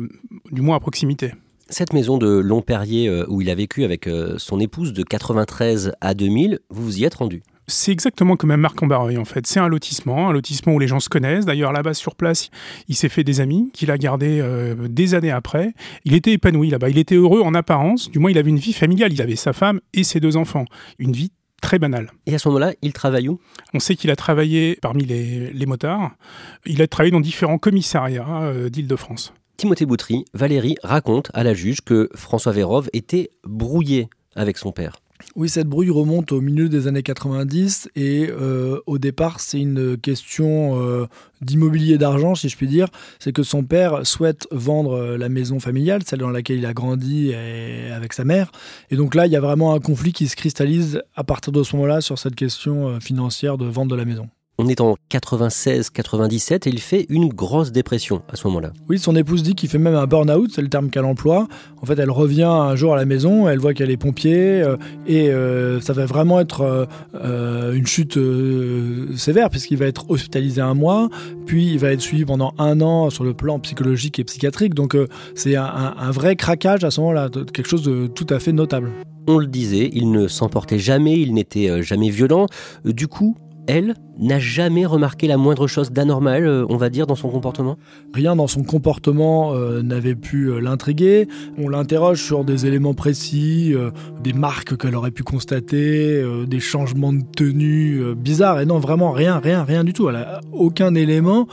du 0.52 0.60
moins 0.60 0.76
à 0.76 0.80
proximité. 0.80 1.32
Cette 1.70 1.94
maison 1.94 2.18
de 2.18 2.28
Longperrier 2.28 3.08
euh, 3.08 3.24
où 3.28 3.40
il 3.40 3.48
a 3.48 3.54
vécu 3.54 3.84
avec 3.84 4.06
euh, 4.06 4.34
son 4.38 4.60
épouse 4.60 4.92
de 4.92 5.02
93 5.02 5.92
à 6.00 6.14
2000, 6.14 6.60
vous 6.68 6.84
vous 6.84 6.98
y 6.98 7.04
êtes 7.04 7.14
rendu 7.14 7.42
c'est 7.66 7.92
exactement 7.92 8.36
comme 8.36 8.50
un 8.50 8.58
Marc 8.58 8.82
en 8.82 8.90
en 8.90 9.24
fait. 9.24 9.46
C'est 9.46 9.58
un 9.58 9.68
lotissement, 9.68 10.28
un 10.28 10.32
lotissement 10.34 10.74
où 10.74 10.78
les 10.78 10.86
gens 10.86 11.00
se 11.00 11.08
connaissent. 11.08 11.46
D'ailleurs, 11.46 11.72
là-bas 11.72 11.94
sur 11.94 12.14
place, 12.14 12.50
il 12.88 12.94
s'est 12.94 13.08
fait 13.08 13.24
des 13.24 13.40
amis 13.40 13.70
qu'il 13.72 13.90
a 13.90 13.96
gardés 13.96 14.38
euh, 14.42 14.86
des 14.88 15.14
années 15.14 15.30
après. 15.30 15.72
Il 16.04 16.12
était 16.12 16.32
épanoui 16.32 16.68
là-bas. 16.68 16.90
Il 16.90 16.98
était 16.98 17.14
heureux 17.14 17.40
en 17.40 17.54
apparence. 17.54 18.10
Du 18.10 18.18
moins, 18.18 18.30
il 18.30 18.36
avait 18.36 18.50
une 18.50 18.58
vie 18.58 18.74
familiale. 18.74 19.14
Il 19.14 19.22
avait 19.22 19.34
sa 19.34 19.54
femme 19.54 19.80
et 19.94 20.04
ses 20.04 20.20
deux 20.20 20.36
enfants. 20.36 20.66
Une 20.98 21.12
vie 21.12 21.32
très 21.62 21.78
banale. 21.78 22.12
Et 22.26 22.34
à 22.34 22.38
ce 22.38 22.48
moment-là, 22.48 22.74
il 22.82 22.92
travaille 22.92 23.30
où? 23.30 23.40
On 23.72 23.78
sait 23.78 23.96
qu'il 23.96 24.10
a 24.10 24.16
travaillé 24.16 24.76
parmi 24.82 25.06
les, 25.06 25.66
motards. 25.66 26.10
Il 26.66 26.82
a 26.82 26.86
travaillé 26.86 27.12
dans 27.12 27.20
différents 27.20 27.56
commissariats 27.56 28.52
d'Île-de-France. 28.68 29.32
Timothée 29.56 29.86
Boutry, 29.86 30.24
Valérie 30.34 30.76
raconte 30.82 31.30
à 31.32 31.44
la 31.44 31.54
juge 31.54 31.80
que 31.80 32.08
François 32.14 32.52
Vérove 32.52 32.88
était 32.92 33.30
brouillé 33.44 34.08
avec 34.34 34.58
son 34.58 34.72
père. 34.72 34.96
Oui, 35.36 35.48
cette 35.48 35.68
brouille 35.68 35.90
remonte 35.90 36.32
au 36.32 36.40
milieu 36.40 36.68
des 36.68 36.86
années 36.86 37.02
90 37.02 37.88
et 37.96 38.28
euh, 38.30 38.80
au 38.86 38.98
départ, 38.98 39.40
c'est 39.40 39.60
une 39.60 39.96
question 39.96 40.80
euh, 40.80 41.06
d'immobilier 41.40 41.98
d'argent, 41.98 42.34
si 42.34 42.48
je 42.48 42.56
puis 42.56 42.66
dire. 42.66 42.88
C'est 43.20 43.32
que 43.32 43.42
son 43.42 43.62
père 43.62 44.06
souhaite 44.06 44.46
vendre 44.50 44.94
euh, 44.94 45.16
la 45.16 45.28
maison 45.28 45.60
familiale, 45.60 46.02
celle 46.04 46.18
dans 46.18 46.30
laquelle 46.30 46.58
il 46.58 46.66
a 46.66 46.74
grandi 46.74 47.32
avec 47.34 48.12
sa 48.12 48.24
mère. 48.24 48.50
Et 48.90 48.96
donc 48.96 49.14
là, 49.14 49.26
il 49.26 49.32
y 49.32 49.36
a 49.36 49.40
vraiment 49.40 49.74
un 49.74 49.80
conflit 49.80 50.12
qui 50.12 50.28
se 50.28 50.36
cristallise 50.36 51.02
à 51.14 51.24
partir 51.24 51.52
de 51.52 51.62
ce 51.62 51.76
moment-là 51.76 52.00
sur 52.00 52.18
cette 52.18 52.34
question 52.34 53.00
financière 53.00 53.56
de 53.56 53.66
vente 53.66 53.88
de 53.88 53.96
la 53.96 54.04
maison. 54.04 54.28
On 54.56 54.68
est 54.68 54.80
en 54.80 54.94
96-97 55.10 56.68
et 56.68 56.70
il 56.70 56.78
fait 56.78 57.06
une 57.08 57.28
grosse 57.28 57.72
dépression 57.72 58.22
à 58.32 58.36
ce 58.36 58.46
moment-là. 58.46 58.72
Oui, 58.88 59.00
son 59.00 59.16
épouse 59.16 59.42
dit 59.42 59.56
qu'il 59.56 59.68
fait 59.68 59.78
même 59.78 59.96
un 59.96 60.06
burn-out, 60.06 60.48
c'est 60.54 60.62
le 60.62 60.68
terme 60.68 60.90
qu'elle 60.90 61.04
emploie. 61.04 61.48
En 61.82 61.86
fait, 61.86 61.98
elle 61.98 62.10
revient 62.10 62.44
un 62.44 62.76
jour 62.76 62.94
à 62.94 62.96
la 62.96 63.04
maison, 63.04 63.48
elle 63.48 63.58
voit 63.58 63.74
qu'elle 63.74 63.90
est 63.90 63.96
pompier 63.96 64.62
euh, 64.62 64.76
et 65.08 65.30
euh, 65.30 65.80
ça 65.80 65.92
va 65.92 66.06
vraiment 66.06 66.38
être 66.38 66.86
euh, 67.16 67.72
une 67.72 67.86
chute 67.86 68.16
sévère 69.16 69.50
puisqu'il 69.50 69.76
va 69.76 69.86
être 69.86 70.08
hospitalisé 70.08 70.60
un 70.60 70.74
mois, 70.74 71.08
puis 71.46 71.72
il 71.72 71.80
va 71.80 71.90
être 71.90 72.00
suivi 72.00 72.24
pendant 72.24 72.54
un 72.58 72.80
an 72.80 73.10
sur 73.10 73.24
le 73.24 73.34
plan 73.34 73.58
psychologique 73.58 74.20
et 74.20 74.24
psychiatrique. 74.24 74.74
Donc 74.74 74.96
c'est 75.34 75.56
un, 75.56 75.94
un 75.98 76.10
vrai 76.12 76.36
craquage 76.36 76.84
à 76.84 76.92
ce 76.92 77.00
moment-là, 77.00 77.28
quelque 77.28 77.68
chose 77.68 77.82
de 77.82 78.06
tout 78.06 78.26
à 78.30 78.38
fait 78.38 78.52
notable. 78.52 78.92
On 79.26 79.38
le 79.38 79.46
disait, 79.46 79.90
il 79.92 80.12
ne 80.12 80.28
s'emportait 80.28 80.78
jamais, 80.78 81.18
il 81.18 81.34
n'était 81.34 81.82
jamais 81.82 82.10
violent. 82.10 82.46
Du 82.84 83.08
coup, 83.08 83.36
elle, 83.66 83.94
n'a 84.18 84.38
jamais 84.38 84.86
remarqué 84.86 85.26
la 85.26 85.36
moindre 85.36 85.66
chose 85.66 85.90
d'anormal, 85.90 86.46
euh, 86.46 86.66
on 86.68 86.76
va 86.76 86.90
dire, 86.90 87.06
dans 87.06 87.14
son 87.14 87.28
comportement? 87.28 87.78
Rien 88.12 88.36
dans 88.36 88.46
son 88.46 88.62
comportement 88.62 89.54
euh, 89.54 89.82
n'avait 89.82 90.14
pu 90.14 90.46
euh, 90.46 90.60
l'intriguer. 90.60 91.28
On 91.58 91.68
l'interroge 91.68 92.22
sur 92.22 92.44
des 92.44 92.66
éléments 92.66 92.94
précis, 92.94 93.74
des 94.22 94.32
marques 94.32 94.76
qu'elle 94.76 94.94
aurait 94.94 95.10
pu 95.10 95.22
constater, 95.22 96.22
des 96.46 96.60
changements 96.60 97.12
de 97.12 97.22
tenue 97.36 98.14
bizarres. 98.14 98.60
Et 98.60 98.66
non, 98.66 98.78
vraiment 98.78 99.12
rien, 99.12 99.38
rien, 99.38 99.64
rien 99.64 99.84
du 99.84 99.92
tout. 99.92 100.08
Aucun 100.52 100.94
élément 100.94 101.46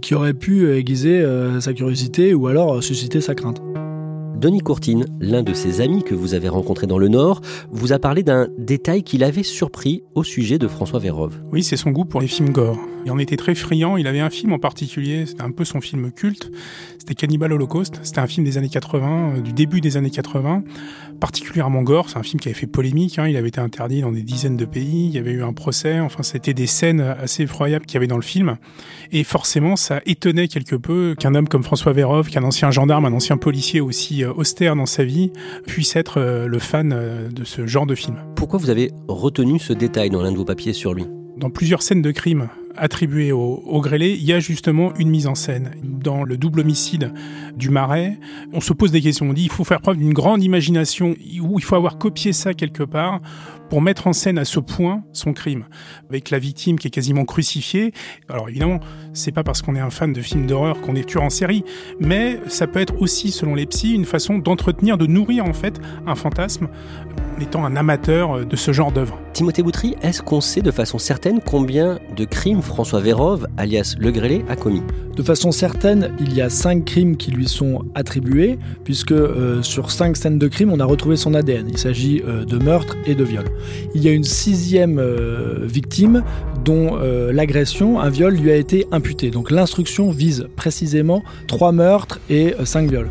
qui 0.00 0.14
aurait 0.14 0.34
pu 0.34 0.72
aiguiser 0.72 1.24
sa 1.60 1.72
curiosité 1.72 2.34
ou 2.34 2.46
alors 2.46 2.82
susciter 2.82 3.20
sa 3.20 3.34
crainte. 3.34 3.60
Denis 4.38 4.60
Courtine, 4.60 5.06
l'un 5.18 5.42
de 5.42 5.54
ses 5.54 5.80
amis 5.80 6.02
que 6.02 6.14
vous 6.14 6.34
avez 6.34 6.50
rencontré 6.50 6.86
dans 6.86 6.98
le 6.98 7.08
Nord, 7.08 7.40
vous 7.70 7.94
a 7.94 7.98
parlé 7.98 8.22
d'un 8.22 8.48
détail 8.58 9.02
qui 9.02 9.16
l'avait 9.16 9.42
surpris 9.42 10.04
au 10.14 10.24
sujet 10.24 10.58
de 10.58 10.68
François 10.68 10.98
Vérove. 10.98 11.40
Oui, 11.52 11.62
c'est 11.62 11.78
son 11.78 11.90
goût 11.90 12.04
pour 12.04 12.20
les 12.20 12.28
films 12.28 12.50
gore. 12.50 12.78
Il 13.06 13.12
en 13.12 13.18
était 13.18 13.36
très 13.36 13.54
friand. 13.54 13.96
Il 13.96 14.08
avait 14.08 14.18
un 14.18 14.30
film 14.30 14.52
en 14.52 14.58
particulier, 14.58 15.26
c'était 15.26 15.42
un 15.42 15.52
peu 15.52 15.64
son 15.64 15.80
film 15.80 16.10
culte. 16.10 16.50
C'était 16.98 17.14
Cannibal 17.14 17.52
Holocaust. 17.52 18.00
C'était 18.02 18.18
un 18.18 18.26
film 18.26 18.44
des 18.44 18.58
années 18.58 18.68
80, 18.68 19.34
euh, 19.36 19.40
du 19.40 19.52
début 19.52 19.80
des 19.80 19.96
années 19.96 20.10
80, 20.10 20.64
particulièrement 21.20 21.82
gore. 21.82 22.10
C'est 22.10 22.18
un 22.18 22.24
film 22.24 22.40
qui 22.40 22.48
avait 22.48 22.58
fait 22.58 22.66
polémique. 22.66 23.20
Hein. 23.20 23.28
Il 23.28 23.36
avait 23.36 23.46
été 23.46 23.60
interdit 23.60 24.00
dans 24.00 24.10
des 24.10 24.22
dizaines 24.22 24.56
de 24.56 24.64
pays. 24.64 25.06
Il 25.06 25.12
y 25.12 25.18
avait 25.18 25.30
eu 25.30 25.44
un 25.44 25.52
procès. 25.52 26.00
Enfin, 26.00 26.24
c'était 26.24 26.52
des 26.52 26.66
scènes 26.66 27.00
assez 27.00 27.44
effroyables 27.44 27.86
qu'il 27.86 27.94
y 27.94 27.98
avait 27.98 28.08
dans 28.08 28.16
le 28.16 28.22
film. 28.22 28.56
Et 29.12 29.22
forcément, 29.22 29.76
ça 29.76 30.00
étonnait 30.04 30.48
quelque 30.48 30.74
peu 30.74 31.14
qu'un 31.16 31.36
homme 31.36 31.46
comme 31.46 31.62
François 31.62 31.92
Vérove, 31.92 32.28
qu'un 32.28 32.42
ancien 32.42 32.72
gendarme, 32.72 33.04
un 33.04 33.12
ancien 33.12 33.36
policier 33.36 33.80
aussi 33.80 34.24
euh, 34.24 34.32
austère 34.32 34.74
dans 34.74 34.84
sa 34.84 35.04
vie, 35.04 35.30
puisse 35.68 35.94
être 35.94 36.18
euh, 36.20 36.48
le 36.48 36.58
fan 36.58 36.88
de 37.30 37.44
ce 37.44 37.68
genre 37.68 37.86
de 37.86 37.94
film. 37.94 38.16
Pourquoi 38.34 38.58
vous 38.58 38.68
avez 38.68 38.90
retenu 39.06 39.60
ce 39.60 39.72
détail 39.72 40.10
dans 40.10 40.22
l'un 40.22 40.32
de 40.32 40.36
vos 40.36 40.44
papiers 40.44 40.72
sur 40.72 40.92
lui? 40.92 41.04
Dans 41.36 41.50
plusieurs 41.50 41.82
scènes 41.82 42.02
de 42.02 42.10
crime 42.10 42.48
attribuées 42.76 43.32
au, 43.32 43.62
au 43.66 43.80
grêlé, 43.80 44.10
il 44.10 44.24
y 44.24 44.32
a 44.32 44.40
justement 44.40 44.94
une 44.96 45.10
mise 45.10 45.26
en 45.26 45.34
scène. 45.34 45.72
Dans 45.82 46.24
le 46.24 46.36
double 46.36 46.60
homicide 46.60 47.12
du 47.56 47.70
Marais, 47.70 48.18
on 48.52 48.60
se 48.60 48.72
pose 48.72 48.92
des 48.92 49.00
questions. 49.00 49.26
On 49.28 49.32
dit 49.32 49.44
il 49.44 49.50
faut 49.50 49.64
faire 49.64 49.80
preuve 49.80 49.96
d'une 49.96 50.12
grande 50.12 50.42
imagination, 50.42 51.14
ou 51.40 51.58
il 51.58 51.64
faut 51.64 51.76
avoir 51.76 51.98
copié 51.98 52.32
ça 52.32 52.54
quelque 52.54 52.82
part 52.82 53.20
pour 53.68 53.82
mettre 53.82 54.06
en 54.06 54.12
scène 54.12 54.38
à 54.38 54.44
ce 54.44 54.60
point 54.60 55.02
son 55.12 55.32
crime, 55.32 55.64
avec 56.08 56.30
la 56.30 56.38
victime 56.38 56.78
qui 56.78 56.86
est 56.86 56.90
quasiment 56.90 57.24
crucifiée. 57.24 57.92
Alors 58.28 58.48
évidemment, 58.48 58.80
c'est 59.12 59.32
pas 59.32 59.42
parce 59.42 59.62
qu'on 59.62 59.74
est 59.74 59.80
un 59.80 59.90
fan 59.90 60.12
de 60.12 60.20
films 60.20 60.46
d'horreur 60.46 60.80
qu'on 60.80 60.94
est 60.94 61.04
tueur 61.04 61.24
en 61.24 61.30
série, 61.30 61.64
mais 61.98 62.38
ça 62.46 62.66
peut 62.66 62.80
être 62.80 63.00
aussi, 63.02 63.30
selon 63.30 63.54
les 63.54 63.66
psys, 63.66 63.94
une 63.94 64.04
façon 64.04 64.38
d'entretenir, 64.38 64.98
de 64.98 65.06
nourrir 65.06 65.44
en 65.44 65.52
fait 65.52 65.80
un 66.06 66.14
fantasme 66.14 66.68
en 67.36 67.40
étant 67.40 67.64
un 67.64 67.76
amateur 67.76 68.46
de 68.46 68.56
ce 68.56 68.72
genre 68.72 68.92
d'œuvre. 68.92 69.18
Timothée 69.32 69.62
Boutry, 69.62 69.96
est-ce 70.00 70.22
qu'on 70.22 70.40
sait 70.40 70.62
de 70.62 70.70
façon 70.70 70.98
certaine 70.98 71.40
combien 71.44 71.98
de 72.16 72.24
crimes 72.24 72.60
François 72.66 73.00
Vérove, 73.00 73.46
alias 73.56 73.94
Le 73.98 74.10
Grêlé, 74.10 74.44
a 74.48 74.56
commis 74.56 74.82
De 75.16 75.22
façon 75.22 75.52
certaine, 75.52 76.10
il 76.20 76.34
y 76.34 76.40
a 76.40 76.50
cinq 76.50 76.84
crimes 76.84 77.16
qui 77.16 77.30
lui 77.30 77.48
sont 77.48 77.84
attribués, 77.94 78.58
puisque 78.84 79.12
euh, 79.12 79.62
sur 79.62 79.90
cinq 79.90 80.16
scènes 80.16 80.38
de 80.38 80.48
crimes, 80.48 80.72
on 80.72 80.80
a 80.80 80.84
retrouvé 80.84 81.16
son 81.16 81.34
ADN. 81.34 81.68
Il 81.68 81.78
s'agit 81.78 82.22
euh, 82.26 82.44
de 82.44 82.58
meurtre 82.58 82.96
et 83.06 83.14
de 83.14 83.24
viol. 83.24 83.44
Il 83.94 84.02
y 84.02 84.08
a 84.08 84.12
une 84.12 84.24
sixième 84.24 84.98
euh, 84.98 85.60
victime 85.62 86.22
dont 86.64 86.96
l'agression, 87.30 88.00
un 88.00 88.10
viol, 88.10 88.34
lui 88.34 88.50
a 88.50 88.56
été 88.56 88.86
imputé. 88.90 89.30
Donc 89.30 89.52
l'instruction 89.52 90.10
vise 90.10 90.48
précisément 90.56 91.22
trois 91.46 91.70
meurtres 91.70 92.18
et 92.28 92.54
cinq 92.64 92.90
viols. 92.90 93.10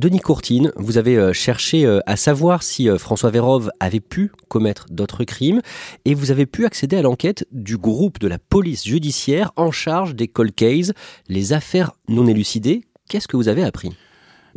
Denis 0.00 0.20
Courtine, 0.20 0.72
vous 0.76 0.96
avez 0.96 1.18
euh, 1.18 1.34
cherché 1.34 1.84
euh, 1.84 2.00
à 2.06 2.16
savoir 2.16 2.62
si 2.62 2.88
euh, 2.88 2.96
François 2.96 3.30
Vérove 3.30 3.70
avait 3.80 4.00
pu 4.00 4.32
commettre 4.48 4.86
d'autres 4.90 5.24
crimes 5.24 5.60
et 6.06 6.14
vous 6.14 6.30
avez 6.30 6.46
pu 6.46 6.64
accéder 6.64 6.96
à 6.96 7.02
l'enquête 7.02 7.46
du 7.52 7.76
groupe 7.76 8.18
de 8.18 8.26
la 8.26 8.38
police 8.38 8.86
judiciaire 8.86 9.52
en 9.56 9.70
charge 9.70 10.14
des 10.14 10.26
cold 10.26 10.54
cases, 10.54 10.92
les 11.28 11.52
affaires 11.52 11.90
non 12.08 12.26
élucidées. 12.26 12.80
Qu'est-ce 13.10 13.28
que 13.28 13.36
vous 13.36 13.48
avez 13.48 13.62
appris? 13.62 13.90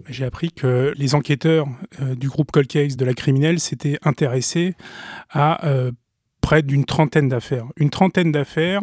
J'ai 0.08 0.24
appris 0.24 0.50
que 0.50 0.94
les 0.96 1.14
enquêteurs 1.14 1.68
du 2.00 2.30
groupe 2.30 2.52
Cold 2.52 2.68
Case 2.68 2.96
de 2.96 3.04
la 3.04 3.14
criminelle 3.14 3.60
s'étaient 3.60 4.00
intéressés 4.04 4.76
à 5.30 5.60
près 6.44 6.62
d'une 6.62 6.84
trentaine 6.84 7.30
d'affaires. 7.30 7.66
Une 7.78 7.90
trentaine 7.90 8.32
d'affaires 8.34 8.82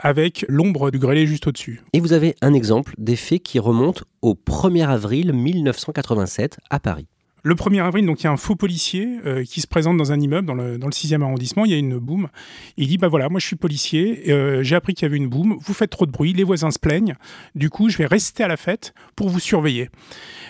avec 0.00 0.44
l'ombre 0.48 0.90
du 0.90 0.98
grêlé 0.98 1.24
juste 1.26 1.46
au-dessus. 1.46 1.80
Et 1.92 2.00
vous 2.00 2.12
avez 2.12 2.34
un 2.42 2.52
exemple 2.52 2.94
des 2.98 3.14
faits 3.16 3.44
qui 3.44 3.60
remontent 3.60 4.02
au 4.22 4.34
1er 4.34 4.86
avril 4.86 5.32
1987 5.32 6.58
à 6.68 6.80
Paris. 6.80 7.06
Le 7.44 7.54
1er 7.54 7.80
avril, 7.80 8.04
donc 8.06 8.22
il 8.22 8.24
y 8.24 8.26
a 8.26 8.32
un 8.32 8.36
faux 8.36 8.56
policier 8.56 9.20
euh, 9.24 9.44
qui 9.44 9.60
se 9.60 9.68
présente 9.68 9.96
dans 9.96 10.10
un 10.10 10.18
immeuble 10.18 10.48
dans 10.48 10.54
le, 10.54 10.78
dans 10.78 10.88
le 10.88 10.92
6e 10.92 11.22
arrondissement. 11.22 11.64
Il 11.64 11.70
y 11.70 11.74
a 11.74 11.78
une 11.78 11.96
boum. 11.96 12.28
Il 12.76 12.88
dit 12.88 12.98
bah 12.98 13.06
voilà, 13.06 13.28
moi 13.28 13.38
je 13.38 13.46
suis 13.46 13.54
policier. 13.54 14.32
Euh, 14.32 14.64
j'ai 14.64 14.74
appris 14.74 14.94
qu'il 14.94 15.04
y 15.04 15.08
avait 15.08 15.16
une 15.16 15.28
boum. 15.28 15.56
Vous 15.60 15.74
faites 15.74 15.90
trop 15.90 16.06
de 16.06 16.10
bruit. 16.10 16.32
Les 16.32 16.42
voisins 16.42 16.72
se 16.72 16.80
plaignent. 16.80 17.14
Du 17.54 17.70
coup, 17.70 17.88
je 17.88 17.98
vais 17.98 18.06
rester 18.06 18.42
à 18.42 18.48
la 18.48 18.56
fête 18.56 18.94
pour 19.14 19.28
vous 19.28 19.38
surveiller. 19.38 19.90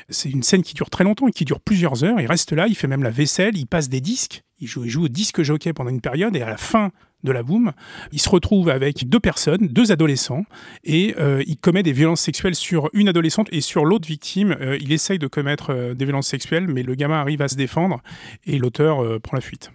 C'est 0.09 0.31
une 0.31 0.43
scène 0.43 0.63
qui 0.63 0.73
dure 0.73 0.89
très 0.89 1.05
longtemps 1.05 1.29
et 1.29 1.33
qui 1.33 1.45
dure 1.45 1.61
plusieurs 1.61 2.03
heures. 2.03 2.19
Il 2.19 2.27
reste 2.27 2.53
là. 2.53 2.67
Il 2.67 2.75
fait 2.75 2.89
même 2.89 3.03
la 3.03 3.11
vaisselle. 3.11 3.59
Il 3.59 3.67
passe 3.67 3.91
des 3.91 4.01
disques. 4.01 4.46
Il 4.59 4.69
joue, 4.69 5.05
au 5.05 5.09
disque 5.09 5.43
jockey 5.43 5.75
pendant 5.75 5.91
une 5.91 6.01
période 6.01 6.35
et 6.35 6.41
à 6.41 6.49
la 6.49 6.57
fin 6.57 6.91
de 7.25 7.33
la 7.33 7.43
boum, 7.43 7.73
il 8.13 8.21
se 8.21 8.29
retrouve 8.31 8.71
avec 8.71 9.07
deux 9.07 9.21
personnes, 9.21 9.69
deux 9.69 9.93
adolescents, 9.93 10.45
et 10.83 11.15
euh, 11.19 11.43
il 11.47 11.59
commet 11.59 11.83
des 11.83 11.93
violences 11.93 12.23
sexuelles 12.23 12.55
sur 12.55 12.89
une 12.95 13.09
adolescente 13.09 13.49
et 13.53 13.61
sur 13.61 13.85
l'autre 13.85 14.09
victime. 14.09 14.57
Euh, 14.61 14.79
il 14.81 14.93
essaye 14.93 15.19
de 15.19 15.27
commettre 15.27 15.71
euh, 15.71 15.95
des 15.95 16.07
violences 16.07 16.29
sexuelles, 16.29 16.69
mais 16.69 16.83
le 16.83 16.95
gamin 16.95 17.21
arrive 17.21 17.43
à 17.43 17.49
se 17.49 17.57
défendre 17.57 18.01
et 18.47 18.59
l'auteur 18.59 19.21
prend 19.21 19.37
la 19.37 19.43
fuite. 19.43 19.71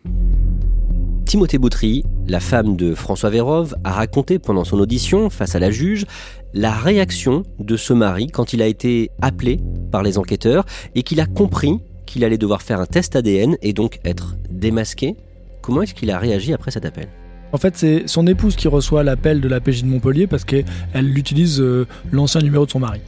Timothée 1.25 1.59
Boutry, 1.59 2.03
la 2.27 2.39
femme 2.39 2.75
de 2.75 2.95
François 2.95 3.29
Vérove, 3.29 3.75
a 3.83 3.93
raconté 3.93 4.39
pendant 4.39 4.63
son 4.63 4.79
audition 4.79 5.29
face 5.29 5.55
à 5.55 5.59
la 5.59 5.71
juge 5.71 6.05
la 6.53 6.71
réaction 6.71 7.43
de 7.59 7.77
ce 7.77 7.93
mari 7.93 8.27
quand 8.27 8.53
il 8.53 8.61
a 8.61 8.67
été 8.67 9.11
appelé 9.21 9.59
par 9.91 10.03
les 10.03 10.17
enquêteurs 10.17 10.65
et 10.95 11.03
qu'il 11.03 11.21
a 11.21 11.27
compris 11.27 11.79
qu'il 12.11 12.25
allait 12.25 12.37
devoir 12.37 12.61
faire 12.61 12.81
un 12.81 12.85
test 12.85 13.15
ADN 13.15 13.55
et 13.61 13.71
donc 13.71 13.99
être 14.03 14.35
démasqué. 14.49 15.15
Comment 15.61 15.83
est-ce 15.83 15.93
qu'il 15.93 16.11
a 16.11 16.19
réagi 16.19 16.53
après 16.53 16.69
cet 16.69 16.85
appel? 16.85 17.07
En 17.53 17.57
fait, 17.57 17.77
c'est 17.77 18.03
son 18.05 18.27
épouse 18.27 18.55
qui 18.55 18.67
reçoit 18.67 19.03
l'appel 19.03 19.39
de 19.39 19.47
la 19.47 19.59
PJ 19.61 19.83
de 19.83 19.87
Montpellier 19.87 20.27
parce 20.27 20.43
qu'elle 20.43 20.65
utilise 21.17 21.61
euh, 21.61 21.85
l'ancien 22.11 22.41
numéro 22.41 22.65
de 22.65 22.71
son 22.71 22.79
mari. 22.79 22.99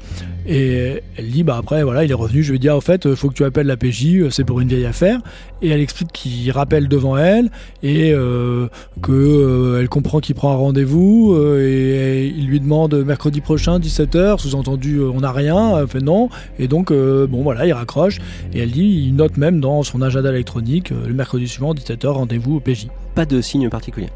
Et 0.46 1.02
elle 1.18 1.30
dit, 1.30 1.44
bah 1.44 1.56
après, 1.58 1.84
voilà, 1.84 2.04
il 2.04 2.12
est 2.12 2.16
revenu, 2.16 2.44
je 2.44 2.50
lui 2.50 2.58
ai 2.58 2.60
dit, 2.60 2.70
ah, 2.70 2.78
au 2.78 2.82
fait, 2.82 3.14
faut 3.16 3.30
que 3.30 3.34
tu 3.34 3.46
appelles 3.46 3.68
la 3.68 3.78
PJ, 3.78 4.08
euh, 4.16 4.30
c'est 4.30 4.44
pour 4.44 4.60
une 4.60 4.68
vieille 4.68 4.86
affaire. 4.86 5.20
Et 5.62 5.70
elle 5.70 5.80
explique 5.80 6.12
qu'il 6.12 6.52
rappelle 6.52 6.88
devant 6.88 7.18
elle 7.18 7.50
et 7.82 8.12
euh, 8.14 8.68
que 9.02 9.78
elle 9.80 9.88
comprend 9.88 10.20
qu'il 10.20 10.36
prend 10.36 10.52
un 10.52 10.58
rendez-vous 10.58 11.38
et, 11.58 12.34
il 12.36 12.48
lui 12.48 12.60
demande 12.60 12.94
mercredi 13.06 13.40
prochain, 13.40 13.80
17h, 13.80 14.40
sous-entendu, 14.40 15.02
on 15.02 15.22
n'a 15.22 15.32
rien, 15.32 15.80
elle 15.80 15.88
fait 15.88 16.02
non. 16.02 16.30
Et 16.60 16.68
donc, 16.68 16.92
bon, 16.92 17.44
voilà, 17.44 17.66
il 17.66 17.74
raccroche. 17.74 18.20
Et 18.54 18.60
elle 18.60 18.72
dit, 18.72 19.06
il 19.08 19.16
note 19.16 19.38
même 19.38 19.62
dans 19.62 19.84
son 19.84 20.02
agenda 20.02 20.30
électronique, 20.30 20.90
le 20.90 21.14
mercredi 21.14 21.48
suivant, 21.48 21.74
17h, 21.74 22.08
rendez-vous 22.08 22.58
au 22.58 22.60
PJ. 22.60 22.88
Pas 23.16 23.26
de 23.26 23.42
signe 23.42 23.70
particulier 23.70 24.10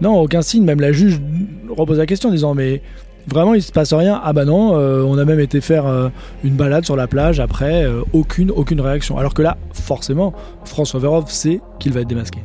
non, 0.00 0.18
aucun 0.20 0.42
signe. 0.42 0.64
Même 0.64 0.80
la 0.80 0.92
juge 0.92 1.20
repose 1.68 1.98
la 1.98 2.06
question 2.06 2.28
en 2.30 2.32
disant 2.32 2.54
mais 2.54 2.82
vraiment 3.26 3.54
il 3.54 3.62
se 3.62 3.72
passe 3.72 3.92
rien. 3.92 4.20
Ah 4.22 4.32
bah 4.32 4.44
non, 4.44 4.76
euh, 4.76 5.02
on 5.02 5.18
a 5.18 5.24
même 5.24 5.40
été 5.40 5.60
faire 5.60 5.86
euh, 5.86 6.08
une 6.44 6.54
balade 6.54 6.84
sur 6.84 6.96
la 6.96 7.06
plage 7.06 7.40
après, 7.40 7.84
euh, 7.84 8.02
aucune, 8.12 8.50
aucune 8.50 8.80
réaction. 8.80 9.18
Alors 9.18 9.34
que 9.34 9.42
là, 9.42 9.56
forcément, 9.72 10.32
François 10.64 11.00
Vérov 11.00 11.30
sait 11.30 11.60
qu'il 11.78 11.92
va 11.92 12.00
être 12.00 12.08
démasqué. 12.08 12.40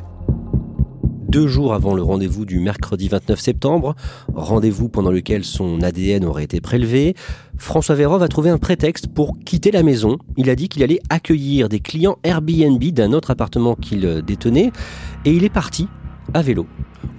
deux 1.28 1.48
jours 1.48 1.74
avant 1.74 1.92
le 1.92 2.02
rendez-vous 2.02 2.46
du 2.46 2.60
mercredi 2.60 3.08
29 3.08 3.38
septembre, 3.38 3.94
rendez-vous 4.34 4.88
pendant 4.88 5.10
lequel 5.10 5.44
son 5.44 5.82
ADN 5.82 6.24
aurait 6.24 6.44
été 6.44 6.60
prélevé. 6.60 7.14
François 7.58 7.94
Vérov 7.94 8.22
a 8.22 8.28
trouvé 8.28 8.50
un 8.50 8.58
prétexte 8.58 9.08
pour 9.08 9.36
quitter 9.44 9.70
la 9.70 9.82
maison. 9.82 10.18
Il 10.36 10.48
a 10.50 10.54
dit 10.54 10.68
qu'il 10.68 10.82
allait 10.82 11.00
accueillir 11.10 11.68
des 11.68 11.80
clients 11.80 12.18
Airbnb 12.22 12.82
d'un 12.84 13.12
autre 13.12 13.30
appartement 13.30 13.74
qu'il 13.74 14.22
détenait 14.26 14.72
et 15.24 15.32
il 15.32 15.44
est 15.44 15.52
parti 15.52 15.88
à 16.32 16.42
vélo. 16.42 16.66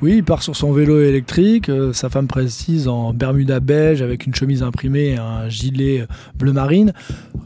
Oui, 0.01 0.17
il 0.17 0.24
part 0.24 0.44
sur 0.44 0.56
son 0.56 0.72
vélo 0.74 1.01
électrique, 1.01 1.70
euh, 1.70 1.91
sa 1.91 2.10
femme 2.10 2.27
précise 2.27 2.88
en 2.88 3.13
Bermuda 3.13 3.60
beige 3.60 4.03
avec 4.03 4.27
une 4.27 4.36
chemise 4.36 4.62
imprimée 4.62 5.13
et 5.13 5.17
un 5.17 5.50
gilet 5.50 6.06
bleu 6.38 6.53
marine. 6.53 6.94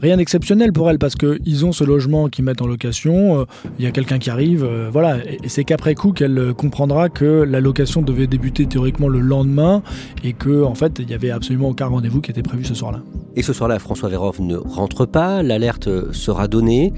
Rien 0.02 0.18
d'exceptionnel 0.18 0.72
pour 0.72 0.90
elle 0.90 0.98
parce 0.98 1.14
qu'ils 1.14 1.64
ont 1.64 1.72
ce 1.72 1.84
logement 1.84 2.28
qu'ils 2.28 2.44
mettent 2.44 2.60
en 2.60 2.66
location, 2.66 3.40
euh, 3.40 3.44
il 3.78 3.84
y 3.84 3.88
a 3.88 3.90
quelqu'un 3.90 4.18
qui 4.18 4.28
arrive, 4.28 4.64
euh, 4.64 4.90
voilà. 4.92 5.18
Et 5.24 5.48
c'est 5.48 5.64
qu'après 5.64 5.94
coup 5.94 6.12
qu'elle 6.12 6.52
comprendra 6.54 7.08
que 7.08 7.24
la 7.24 7.60
location 7.60 8.02
devait 8.02 8.26
débuter 8.26 8.66
théoriquement 8.66 9.08
le 9.08 9.20
lendemain 9.20 9.82
et 10.22 10.34
que 10.34 10.62
en 10.62 10.74
fait 10.74 10.98
il 10.98 11.06
n'y 11.06 11.14
avait 11.14 11.30
absolument 11.30 11.70
aucun 11.70 11.86
rendez-vous 11.86 12.20
qui 12.20 12.30
était 12.30 12.42
prévu 12.42 12.64
ce 12.64 12.74
soir-là. 12.74 13.00
Et 13.34 13.42
ce 13.42 13.54
soir-là, 13.54 13.78
François 13.78 14.10
Vérov 14.10 14.42
ne 14.42 14.56
rentre 14.56 15.06
pas, 15.06 15.42
l'alerte 15.42 16.12
sera 16.12 16.48
donnée 16.48 16.92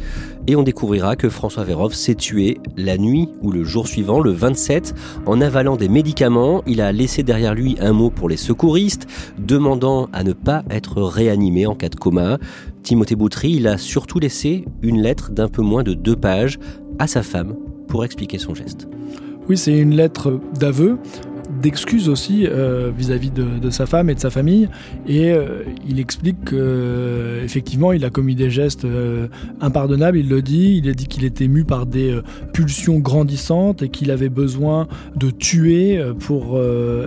et 0.47 0.57
on 0.57 0.63
découvrira 0.63 1.15
que 1.15 1.29
François 1.29 1.65
Vérov 1.65 1.95
s'est 1.95 2.17
tué 2.17 2.59
la 2.77 2.99
nuit 2.99 3.29
ou 3.41 3.53
le 3.53 3.65
jour 3.65 3.87
suivant, 3.87 4.21
le 4.21 4.33
27, 4.33 4.95
en 5.27 5.34
avalant 5.41 5.77
des 5.77 5.89
médicaments. 5.89 6.63
Il 6.67 6.81
a 6.81 6.93
laissé 6.93 7.23
derrière 7.23 7.55
lui 7.55 7.77
un 7.81 7.93
mot 7.93 8.11
pour 8.11 8.29
les 8.29 8.37
secouristes, 8.37 9.07
demandant 9.39 10.09
à 10.13 10.25
ne 10.25 10.33
pas 10.33 10.65
être 10.71 11.03
réanimé 11.03 11.67
en 11.67 11.75
cas 11.75 11.89
de 11.89 11.97
coma. 11.97 12.39
Timothée 12.83 13.17
Boutry, 13.17 13.53
il 13.53 13.67
a 13.67 13.79
surtout 13.79 14.19
laissé 14.19 14.65
une 14.83 15.01
lettre 15.01 15.31
d'un 15.31 15.49
peu 15.49 15.63
moins 15.63 15.83
de 15.83 15.95
deux 15.95 16.17
pages 16.17 16.59
à 16.99 17.07
sa 17.07 17.23
femme 17.23 17.55
pour 17.89 18.05
expliquer 18.05 18.39
son 18.39 18.55
geste. 18.55 18.89
Oui, 19.49 19.59
c'est 19.59 19.79
une 19.79 19.95
lettre 19.95 20.41
d'aveu 20.59 20.99
d'excuses 21.65 22.11
aussi 22.11 22.47
euh, 22.47 22.93
vis-à-vis 22.95 23.31
de, 23.31 23.71
sa 23.71 23.87
femme 23.87 24.11
et 24.11 24.15
de 24.15 24.21
sa 24.21 24.29
famille. 24.29 24.69
Et 25.09 25.33
euh, 25.33 25.63
il 25.89 25.99
explique 25.99 26.37
qu'effectivement, 26.45 27.93
il 27.93 28.05
a 28.05 28.11
commis 28.11 28.35
des 28.35 28.51
gestes 28.51 28.85
euh, 28.85 29.29
impardonnables. 29.63 30.19
Il 30.19 30.29
le 30.29 30.43
dit. 30.43 30.77
Il 30.77 30.91
a 30.91 30.93
dit 30.93 31.07
qu'il 31.07 31.25
était 31.25 31.49
mu 31.49 31.65
par 31.65 31.87
des 31.87 32.21
pulsions 32.53 32.99
grandissantes 32.99 33.83
et 33.83 33.89
qu'il 33.89 34.11
avait 34.11 34.29
besoin 34.29 34.89
de 35.17 35.31
tuer 35.31 36.01
pour 36.21 36.61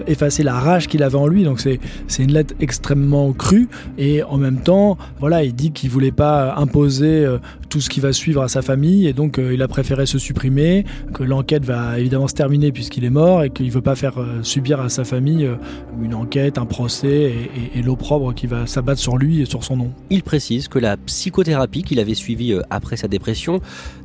effacer 0.08 0.42
la 0.42 0.60
rage 0.60 0.88
qu'il 0.88 1.04
avait 1.04 1.18
en 1.18 1.28
lui. 1.28 1.44
Donc 1.44 1.60
c'est 1.60 1.80
c'est 2.08 2.24
une 2.24 2.34
lettre 2.34 2.56
extrêmement 2.60 3.32
crue. 3.34 3.70
Et 4.00 4.24
en 4.24 4.38
même 4.38 4.62
temps, 4.62 4.98
voilà, 5.20 5.44
il 5.44 5.54
dit 5.54 5.72
qu'il 5.72 5.92
voulait 5.92 6.12
pas 6.12 6.56
imposer 6.56 7.28
tout 7.69 7.81
ce 7.81 7.89
qui 7.89 8.00
va 8.00 8.13
suivre 8.13 8.41
à 8.41 8.47
sa 8.47 8.62
famille. 8.62 9.07
Et 9.07 9.13
donc 9.13 9.39
il 9.39 9.62
a 9.62 9.67
préféré 9.67 10.05
se 10.05 10.17
supprimer. 10.17 10.86
Que 11.13 11.24
l'enquête 11.24 11.65
va 11.65 12.00
évidemment 12.00 12.27
se 12.27 12.33
terminer 12.33 12.71
puisqu'il 12.71 13.05
est 13.05 13.09
mort 13.09 13.43
et 13.43 13.50
qu'il 13.50 13.71
veut 13.71 13.81
pas 13.81 13.95
faire 13.95 14.19
subir 14.43 14.79
à 14.79 14.89
sa 14.89 15.03
famille 15.03 15.45
euh, 15.45 15.55
une 16.01 16.13
enquête, 16.13 16.57
un 16.57 16.65
procès 16.65 17.33
et, 17.75 17.81
l'opprobre 17.81 18.33
qui 18.33 18.47
va 18.47 18.67
s'abattre 18.67 19.00
sur 19.00 19.17
lui 19.17 19.41
et 19.41 19.45
sur 19.45 19.63
son 19.63 19.77
nom. 19.77 19.91
Il 20.09 20.24
précise 20.24 20.67
que 20.67 20.79
la 20.79 20.97
psychothérapie 20.97 21.83
qu'il 21.83 22.00
avait 22.00 22.15
suivie 22.15 22.53
euh, 22.53 22.62
après 22.69 22.97
sa 22.97 23.07
dépression 23.07 23.59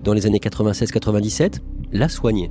dans 0.05 0.13
les 0.13 0.27
années 0.27 0.39
96-97 0.39 1.61
l'a 1.93 2.09
soigné. 2.09 2.51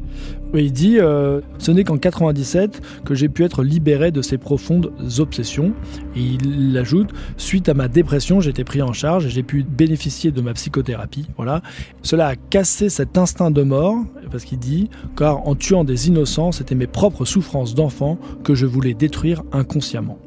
Oui, 0.53 0.65
il 0.65 0.71
dit 0.71 0.99
euh, 0.99 1.41
Ce 1.57 1.71
n'est 1.71 1.83
qu'en 1.83 1.97
97 1.97 2.81
que 3.05 3.15
j'ai 3.15 3.29
pu 3.29 3.43
être 3.43 3.63
libéré 3.63 4.11
de 4.11 4.21
ces 4.21 4.37
profondes 4.37 4.91
obsessions. 5.19 5.73
Et 6.15 6.21
il 6.21 6.77
ajoute 6.77 7.09
Suite 7.37 7.69
à 7.69 7.73
ma 7.73 7.87
dépression, 7.87 8.41
été 8.51 8.63
pris 8.63 8.81
en 8.81 8.93
charge 8.93 9.25
et 9.25 9.29
j'ai 9.29 9.43
pu 9.43 9.63
bénéficier 9.63 10.31
de 10.31 10.41
ma 10.41 10.53
psychothérapie. 10.53 11.27
Voilà. 11.37 11.61
Cela 12.03 12.27
a 12.27 12.35
cassé 12.35 12.89
cet 12.89 13.17
instinct 13.17 13.51
de 13.51 13.63
mort, 13.63 13.97
parce 14.29 14.45
qu'il 14.45 14.59
dit 14.59 14.89
Car 15.17 15.47
en 15.47 15.55
tuant 15.55 15.83
des 15.83 16.07
innocents, 16.07 16.51
c'était 16.51 16.75
mes 16.75 16.87
propres 16.87 17.25
souffrances 17.25 17.73
d'enfant 17.73 18.17
que 18.43 18.55
je 18.55 18.65
voulais 18.65 18.93
détruire 18.93 19.43
inconsciemment. 19.51 20.19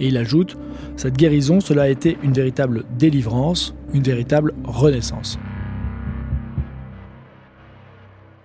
Et 0.00 0.08
il 0.08 0.16
ajoute 0.16 0.56
Cette 0.96 1.16
guérison, 1.16 1.60
cela 1.60 1.82
a 1.82 1.88
été 1.88 2.18
une 2.22 2.32
véritable 2.32 2.84
délivrance, 2.98 3.74
une 3.94 4.02
véritable 4.02 4.54
renaissance. 4.64 5.38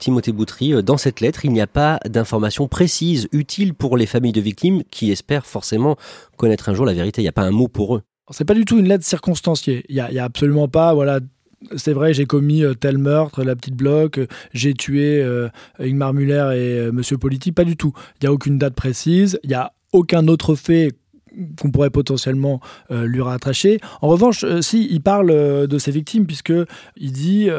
Timothée 0.04 0.34
Boutry, 0.34 0.74
euh, 0.74 0.82
dans 0.82 0.98
cette 0.98 1.22
lettre, 1.22 1.46
il 1.46 1.54
n'y 1.54 1.62
a 1.62 1.68
pas 1.68 1.98
d'informations 2.06 2.68
précises, 2.68 3.30
utiles 3.32 3.74
pour 3.74 3.96
les 3.96 4.06
familles 4.06 4.34
de 4.34 4.42
victimes 4.42 4.84
qui 4.92 5.12
espèrent 5.12 5.46
forcément 5.46 5.96
connaître 6.36 6.68
un 6.68 6.74
jour 6.74 6.86
la 6.86 6.94
vérité. 6.94 7.22
Il 7.22 7.24
n'y 7.24 7.30
a 7.30 7.34
pas 7.34 7.44
un 7.44 7.52
mot 7.52 7.70
pour 7.70 7.96
eux. 7.96 8.02
C'est 8.32 8.44
pas 8.44 8.54
du 8.54 8.66
tout 8.66 8.78
une 8.78 8.88
lettre 8.90 9.06
circonstanciée. 9.06 9.86
Il 9.88 9.96
n'y 9.96 10.20
a, 10.20 10.24
absolument 10.26 10.68
pas, 10.68 10.94
voilà, 10.94 11.22
c'est 11.78 11.94
vrai, 11.94 12.14
j'ai 12.14 12.26
commis 12.26 12.64
euh, 12.64 12.74
tel 12.74 12.98
meurtre, 12.98 13.46
la 13.46 13.56
petite 13.56 13.76
bloc, 13.76 14.18
euh, 14.18 14.28
j'ai 14.54 14.74
tué 14.74 15.26
Ingmar 15.80 16.14
Muller 16.14 16.52
et 16.54 16.92
Monsieur 16.92 17.18
Politi. 17.18 17.54
Pas 17.54 17.64
du 17.64 17.78
tout. 17.78 17.94
Il 18.16 18.26
n'y 18.26 18.28
a 18.28 18.34
aucune 18.34 18.58
date 18.58 18.76
précise. 18.76 19.40
Il 19.44 19.50
n'y 19.50 19.56
a 19.56 19.72
aucun 19.94 20.28
autre 20.28 20.56
fait 20.56 20.92
qu'on 21.60 21.72
pourrait 21.72 21.90
potentiellement 21.90 22.60
euh, 22.92 23.06
lui 23.06 23.22
rattacher. 23.22 23.80
En 24.02 24.08
revanche, 24.08 24.44
euh, 24.44 24.62
si 24.62 24.88
il 24.90 25.02
parle 25.02 25.32
euh, 25.32 25.68
de 25.68 25.78
ses 25.78 25.92
victimes, 25.92 26.26
puisque 26.26 26.54
il 26.98 27.12
dit 27.12 27.50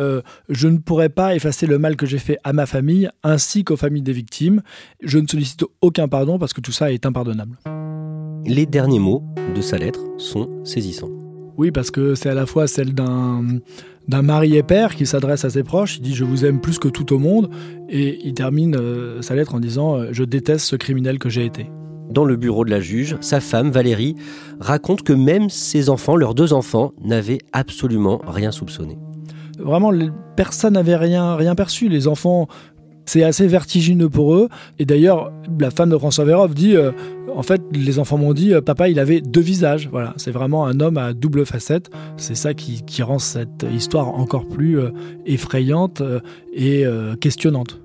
je 0.49 0.69
ne 0.69 0.79
pourrais 0.79 1.09
pas 1.09 1.35
effacer 1.35 1.67
le 1.67 1.79
mal 1.79 1.97
que 1.97 2.07
j'ai 2.07 2.19
fait 2.19 2.39
à 2.45 2.53
ma 2.53 2.67
famille 2.67 3.09
ainsi 3.23 3.65
qu'aux 3.65 3.77
familles 3.77 4.03
des 4.03 4.13
victimes. 4.13 4.63
Je 5.03 5.19
ne 5.19 5.27
sollicite 5.27 5.65
aucun 5.81 6.09
pardon 6.09 6.39
parce 6.39 6.53
que 6.53 6.61
tout 6.61 6.73
ça 6.73 6.93
est 6.93 7.07
impardonnable. 7.07 7.59
Les 8.47 8.67
derniers 8.67 8.99
mots 8.99 9.25
de 9.55 9.61
sa 9.61 9.79
lettre 9.79 10.01
sont 10.19 10.49
saisissants. 10.65 11.11
Oui, 11.57 11.71
parce 11.71 11.91
que 11.91 12.15
c'est 12.15 12.29
à 12.29 12.35
la 12.35 12.47
fois 12.47 12.67
celle 12.67 12.95
d'un 12.95 13.45
d'un 14.07 14.23
mari 14.23 14.57
et 14.57 14.63
père 14.63 14.95
qui 14.95 15.07
s'adresse 15.07 15.45
à 15.45 15.51
ses 15.51 15.63
proches. 15.63 15.97
Il 15.97 16.03
dit 16.03 16.15
Je 16.15 16.25
vous 16.25 16.45
aime 16.45 16.61
plus 16.61 16.79
que 16.79 16.89
tout 16.89 17.13
au 17.13 17.19
monde. 17.19 17.51
Et 17.89 18.19
il 18.27 18.35
termine 18.35 18.77
sa 19.23 19.35
lettre 19.35 19.55
en 19.55 19.61
disant 19.61 20.13
Je 20.13 20.25
déteste 20.25 20.67
ce 20.67 20.77
criminel 20.77 21.19
que 21.19 21.29
j'ai 21.29 21.45
été 21.45 21.67
dans 22.15 22.25
le 22.25 22.37
bureau 22.37 22.65
de 22.65 22.71
la 22.71 22.81
juge, 22.81 23.17
sa 23.21 23.41
femme, 23.41 23.71
Valérie, 23.71 24.15
raconte 24.61 25.03
que 25.03 25.13
même 25.13 25.51
ses 25.51 25.91
enfants, 25.91 26.17
leurs 26.17 26.35
deux 26.35 26.55
enfants, 26.55 26.93
n'avaient 27.03 27.41
absolument 27.53 28.23
rien 28.27 28.53
soupçonné. 28.53 28.97
Vraiment, 29.59 29.93
personne 30.37 30.75
n'avait 30.75 30.97
rien, 30.97 31.37
rien 31.37 31.55
perçu. 31.55 31.89
Les 31.89 32.09
enfants, 32.09 32.49
c'est 33.07 33.23
assez 33.23 33.47
vertigineux 33.47 34.09
pour 34.09 34.35
eux. 34.35 34.49
Et 34.79 34.87
d'ailleurs, 34.87 35.33
la 35.61 35.71
femme 35.71 35.91
de 35.91 35.99
François 35.99 36.25
Vérov 36.25 36.55
dit 36.55 36.77
euh, 36.77 36.93
En 37.35 37.43
fait, 37.43 37.61
les 37.73 37.99
enfants 37.99 38.19
m'ont 38.19 38.33
dit, 38.33 38.55
euh, 38.55 38.61
papa, 38.61 38.89
il 38.89 38.99
avait 38.99 39.21
deux 39.21 39.41
visages. 39.41 39.89
Voilà, 39.91 40.15
c'est 40.17 40.31
vraiment 40.31 40.67
un 40.67 40.81
homme 40.81 40.97
à 40.97 41.13
double 41.13 41.45
facette. 41.45 41.91
C'est 42.17 42.37
ça 42.37 42.55
qui, 42.55 43.03
rend 43.03 43.19
cette 43.19 43.67
histoire 43.73 44.09
encore 44.09 44.49
plus 44.49 44.79
euh, 44.79 44.91
effrayante 45.27 46.03
et 46.55 46.85
questionnante. 47.21 47.84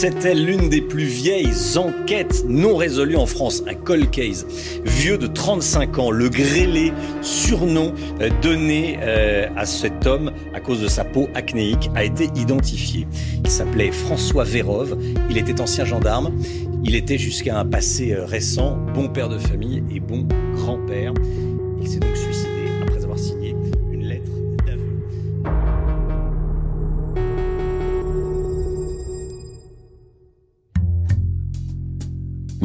C'était 0.00 0.36
l'une 0.36 0.68
des 0.68 0.80
plus 0.80 1.06
vieilles 1.06 1.76
enquêtes 1.76 2.44
non 2.46 2.76
résolues 2.76 3.16
en 3.16 3.26
France, 3.26 3.64
un 3.66 3.74
cold 3.74 4.08
case. 4.10 4.46
Vieux 4.84 5.18
de 5.18 5.26
35 5.26 5.98
ans, 5.98 6.12
le 6.12 6.28
grêlé, 6.28 6.92
surnom 7.20 7.92
euh, 8.20 8.30
donné 8.40 8.96
euh, 9.02 9.48
à 9.56 9.66
cet 9.66 10.06
homme 10.06 10.30
à 10.54 10.60
cause 10.60 10.80
de 10.80 10.86
sa 10.86 11.02
peau 11.02 11.28
acnéique, 11.34 11.90
a 11.96 12.04
été 12.04 12.30
identifié. 12.36 13.08
Il 13.42 13.50
s'appelait 13.50 13.90
François 13.90 14.44
Vérove, 14.44 14.96
il 15.30 15.36
était 15.36 15.60
ancien 15.60 15.84
gendarme, 15.84 16.30
il 16.84 16.94
était 16.94 17.18
jusqu'à 17.18 17.58
un 17.58 17.64
passé 17.64 18.12
euh, 18.12 18.24
récent 18.24 18.78
bon 18.94 19.08
père 19.08 19.28
de 19.28 19.38
famille 19.38 19.82
et 19.92 19.98
bon 19.98 20.28
grand-père. 20.54 21.12
Il 21.82 21.88
s'est 21.88 21.98
donc 21.98 22.16
suicidé 22.16 22.68
après 22.82 23.02
avoir 23.02 23.18
signé 23.18 23.47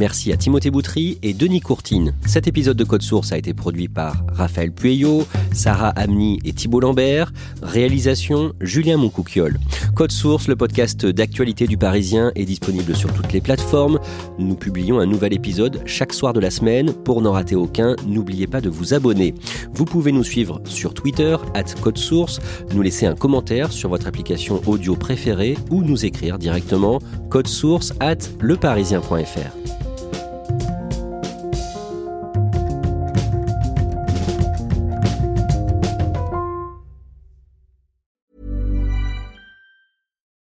Merci 0.03 0.33
à 0.33 0.35
Timothée 0.35 0.69
Boutry 0.69 1.17
et 1.23 1.33
Denis 1.33 1.61
Courtine. 1.61 2.13
Cet 2.25 2.45
épisode 2.45 2.75
de 2.75 2.83
Code 2.83 3.03
Source 3.03 3.31
a 3.31 3.37
été 3.37 3.53
produit 3.53 3.87
par 3.87 4.25
Raphaël 4.33 4.73
Pueyo, 4.73 5.25
Sarah 5.53 5.91
Amni 5.91 6.39
et 6.43 6.51
Thibault 6.51 6.81
Lambert. 6.81 7.31
Réalisation 7.61 8.51
Julien 8.59 8.97
Moncouquiole. 8.97 9.57
Code 9.95 10.11
Source, 10.11 10.49
le 10.49 10.57
podcast 10.57 11.05
d'actualité 11.05 11.67
du 11.67 11.77
Parisien, 11.77 12.33
est 12.35 12.43
disponible 12.43 12.93
sur 12.97 13.13
toutes 13.13 13.31
les 13.31 13.39
plateformes. 13.39 13.97
Nous 14.39 14.55
publions 14.55 14.99
un 14.99 15.05
nouvel 15.05 15.31
épisode 15.31 15.81
chaque 15.85 16.11
soir 16.11 16.33
de 16.33 16.41
la 16.41 16.51
semaine. 16.51 16.91
Pour 16.91 17.21
n'en 17.21 17.31
rater 17.31 17.55
aucun, 17.55 17.95
n'oubliez 18.05 18.45
pas 18.45 18.59
de 18.59 18.69
vous 18.69 18.93
abonner. 18.93 19.33
Vous 19.71 19.85
pouvez 19.85 20.11
nous 20.11 20.25
suivre 20.25 20.59
sur 20.65 20.93
Twitter, 20.93 21.37
at 21.53 21.79
Code 21.79 21.97
Source, 21.97 22.41
nous 22.73 22.81
laisser 22.81 23.05
un 23.05 23.15
commentaire 23.15 23.71
sur 23.71 23.87
votre 23.87 24.07
application 24.07 24.61
audio 24.65 24.97
préférée 24.97 25.57
ou 25.69 25.81
nous 25.81 26.03
écrire 26.03 26.37
directement 26.39 26.99
code 27.29 27.47
source 27.47 27.93
at 28.01 28.17
leparisien.fr. 28.41 29.92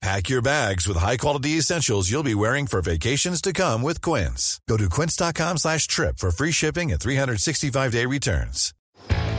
Pack 0.00 0.28
your 0.28 0.40
bags 0.42 0.86
with 0.86 0.96
high-quality 0.96 1.58
essentials 1.58 2.08
you'll 2.08 2.22
be 2.22 2.34
wearing 2.34 2.68
for 2.68 2.80
vacations 2.80 3.40
to 3.42 3.52
come 3.52 3.82
with 3.82 4.00
Quince. 4.00 4.60
Go 4.68 4.76
to 4.76 4.88
quince.com 4.88 5.58
slash 5.58 5.88
trip 5.88 6.18
for 6.18 6.30
free 6.30 6.52
shipping 6.52 6.92
and 6.92 7.00
365-day 7.00 8.06
returns. 8.06 8.72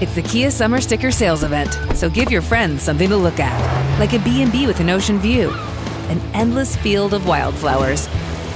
It's 0.01 0.13
the 0.15 0.21
Kia 0.21 0.51
Summer 0.51 0.81
Sticker 0.81 1.11
Sales 1.11 1.43
Event, 1.43 1.71
so 1.95 2.09
give 2.09 2.29
your 2.29 2.41
friends 2.41 2.83
something 2.83 3.09
to 3.09 3.15
look 3.15 3.39
at, 3.39 3.99
like 3.99 4.13
a 4.13 4.19
B&B 4.19 4.67
with 4.67 4.81
an 4.81 4.89
ocean 4.89 5.17
view, 5.19 5.49
an 6.09 6.19
endless 6.33 6.75
field 6.75 7.13
of 7.13 7.25
wildflowers, 7.25 8.09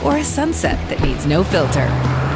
or 0.04 0.18
a 0.18 0.24
sunset 0.24 0.78
that 0.90 1.02
needs 1.02 1.26
no 1.26 1.42
filter. 1.42 1.88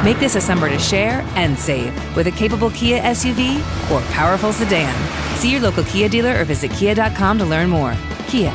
Make 0.02 0.18
this 0.18 0.34
a 0.34 0.40
summer 0.40 0.70
to 0.70 0.78
share 0.78 1.20
and 1.36 1.58
save 1.58 1.94
with 2.16 2.26
a 2.26 2.30
capable 2.30 2.70
Kia 2.70 3.02
SUV 3.02 3.58
or 3.90 4.00
powerful 4.12 4.52
sedan. 4.52 4.94
See 5.36 5.50
your 5.50 5.60
local 5.60 5.84
Kia 5.84 6.08
dealer 6.08 6.40
or 6.40 6.44
visit 6.44 6.70
kia.com 6.70 7.38
to 7.38 7.44
learn 7.44 7.68
more. 7.68 7.94
Kia, 8.28 8.54